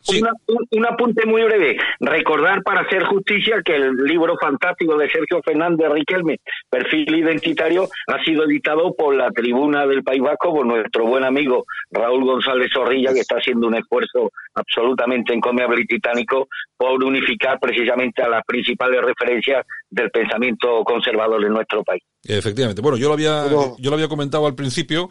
un, 0.73 0.85
apunte 0.85 1.25
muy 1.25 1.45
breve. 1.45 1.77
Recordar 2.01 2.65
para 2.65 2.81
hacer 2.81 3.05
justicia 3.05 3.63
que 3.65 3.77
el 3.77 3.95
libro 3.99 4.35
fantástico 4.41 4.97
de 4.97 5.09
Sergio 5.09 5.41
Fernández 5.45 5.89
Riquelme, 5.89 6.41
Perfil 6.69 7.15
Identitario, 7.15 7.89
ha 8.09 8.25
sido 8.25 8.45
editado 8.45 8.93
por 8.95 9.15
la 9.15 9.31
Tribuna 9.31 9.87
del 9.87 10.03
País 10.03 10.21
Vasco, 10.21 10.53
por 10.53 10.67
nuestro 10.67 11.07
buen 11.07 11.23
amigo 11.23 11.67
Raúl 11.93 12.25
González 12.25 12.71
Zorrilla, 12.75 13.15
que 13.15 13.21
está 13.21 13.37
haciendo 13.37 13.69
un 13.69 13.77
esfuerzo 13.77 14.33
absolutamente 14.55 15.33
encomiable 15.33 15.83
y 15.83 15.87
titánico 15.87 16.49
por 16.77 17.03
unificar 17.05 17.61
precisamente 17.61 18.21
a 18.21 18.29
las 18.29 18.43
principales 18.45 19.01
referencias 19.01 19.65
del 19.89 20.11
pensamiento 20.11 20.83
conservador 20.83 21.45
en 21.45 21.53
nuestro 21.53 21.85
país. 21.85 22.03
Efectivamente. 22.27 22.63
Bueno, 22.83 22.96
yo 22.96 23.09
lo 23.09 23.14
había, 23.14 23.48
yo 23.50 23.90
lo 23.90 23.94
había 23.94 24.09
comentado 24.09 24.46
al 24.46 24.55
principio, 24.55 25.11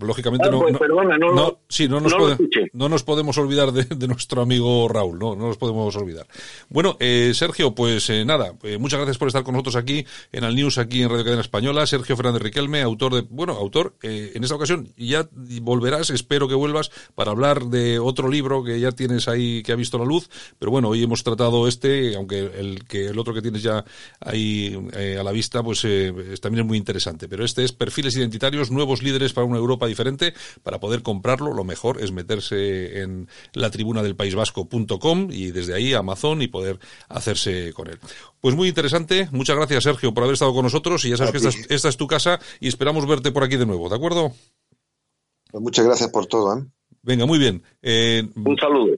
lógicamente 0.00 0.48
ah, 0.48 0.50
pues 0.50 0.88
no, 1.18 1.34
no, 1.34 1.58
sí, 1.68 1.88
no 1.88 2.00
nos, 2.00 2.14
no 2.72 2.88
nos 2.88 3.02
podemos 3.02 3.36
olvidar 3.38 3.72
de, 3.72 4.06
nuestro 4.06 4.42
amigo 4.42 4.88
Raúl, 4.88 5.18
no, 5.18 5.34
no 5.34 5.48
nos 5.48 5.56
podemos 5.56 5.94
olvidar. 5.96 6.26
Bueno, 6.68 6.96
eh, 7.00 7.32
Sergio, 7.34 7.74
pues 7.74 8.08
eh, 8.10 8.24
nada, 8.24 8.54
eh, 8.62 8.78
muchas 8.78 8.98
gracias 8.98 9.18
por 9.18 9.28
estar 9.28 9.42
con 9.42 9.54
nosotros 9.54 9.76
aquí 9.76 10.04
en 10.32 10.44
el 10.44 10.54
News, 10.54 10.78
aquí 10.78 11.02
en 11.02 11.10
Radio 11.10 11.24
Cadena 11.24 11.42
Española. 11.42 11.86
Sergio 11.86 12.16
Fernández 12.16 12.42
Riquelme, 12.42 12.82
autor 12.82 13.14
de, 13.14 13.20
bueno, 13.28 13.52
autor, 13.54 13.94
en 14.02 14.42
esta 14.42 14.54
ocasión 14.54 14.88
ya 14.96 15.28
volverás, 15.32 16.10
espero 16.10 16.48
que 16.48 16.54
vuelvas 16.54 16.90
para 17.14 17.30
hablar 17.30 17.64
de 17.66 17.98
otro 17.98 18.28
libro 18.28 18.64
que 18.64 18.78
ya 18.80 18.92
tienes 18.92 19.28
ahí, 19.28 19.62
que 19.62 19.72
ha 19.72 19.76
visto 19.76 19.98
la 19.98 20.04
luz, 20.04 20.28
pero 20.58 20.70
bueno, 20.70 20.88
hoy 20.88 21.02
hemos 21.02 21.22
tratado 21.22 21.66
este, 21.68 22.16
aunque 22.16 22.38
el 22.38 22.84
que 22.84 23.06
el 23.06 23.18
otro 23.18 23.34
que 23.34 23.42
tienes 23.42 23.62
ya 23.62 23.84
ahí 24.20 24.78
a 25.18 25.22
la 25.22 25.32
vista, 25.32 25.62
pues 25.62 25.84
está 25.84 26.48
es 26.60 26.64
muy 26.64 26.78
interesante. 26.78 26.91
Pero 27.28 27.44
este 27.44 27.64
es 27.64 27.72
perfiles 27.72 28.16
identitarios, 28.16 28.70
nuevos 28.70 29.02
líderes 29.02 29.32
para 29.32 29.46
una 29.46 29.58
Europa 29.58 29.86
diferente. 29.86 30.34
Para 30.62 30.80
poder 30.80 31.02
comprarlo, 31.02 31.52
lo 31.52 31.64
mejor 31.64 32.00
es 32.00 32.12
meterse 32.12 33.00
en 33.00 33.28
la 33.54 33.70
tribuna 33.70 34.02
del 34.02 34.16
País 34.16 34.34
Vasco.com 34.34 35.28
y 35.30 35.50
desde 35.50 35.74
ahí 35.74 35.94
Amazon 35.94 36.42
y 36.42 36.48
poder 36.48 36.78
hacerse 37.08 37.72
con 37.72 37.88
él. 37.88 37.98
Pues 38.40 38.54
muy 38.54 38.68
interesante. 38.68 39.28
Muchas 39.32 39.56
gracias, 39.56 39.84
Sergio, 39.84 40.12
por 40.12 40.24
haber 40.24 40.34
estado 40.34 40.52
con 40.52 40.64
nosotros. 40.64 41.04
Y 41.04 41.10
ya 41.10 41.16
sabes 41.16 41.32
que 41.32 41.74
esta 41.74 41.88
es, 41.88 41.96
tu 41.96 42.06
casa 42.06 42.40
y 42.60 42.68
esperamos 42.68 43.06
verte 43.06 43.30
por 43.30 43.44
aquí 43.44 43.56
de 43.56 43.66
nuevo, 43.66 43.88
¿de 43.88 43.96
acuerdo? 43.96 44.32
Pues 45.50 45.62
muchas 45.62 45.84
gracias 45.84 46.10
por 46.10 46.26
todo. 46.26 46.58
¿eh? 46.58 46.64
Venga, 47.02 47.26
muy 47.26 47.38
bien. 47.38 47.62
Eh, 47.82 48.26
Un 48.34 48.56
saludo. 48.56 48.94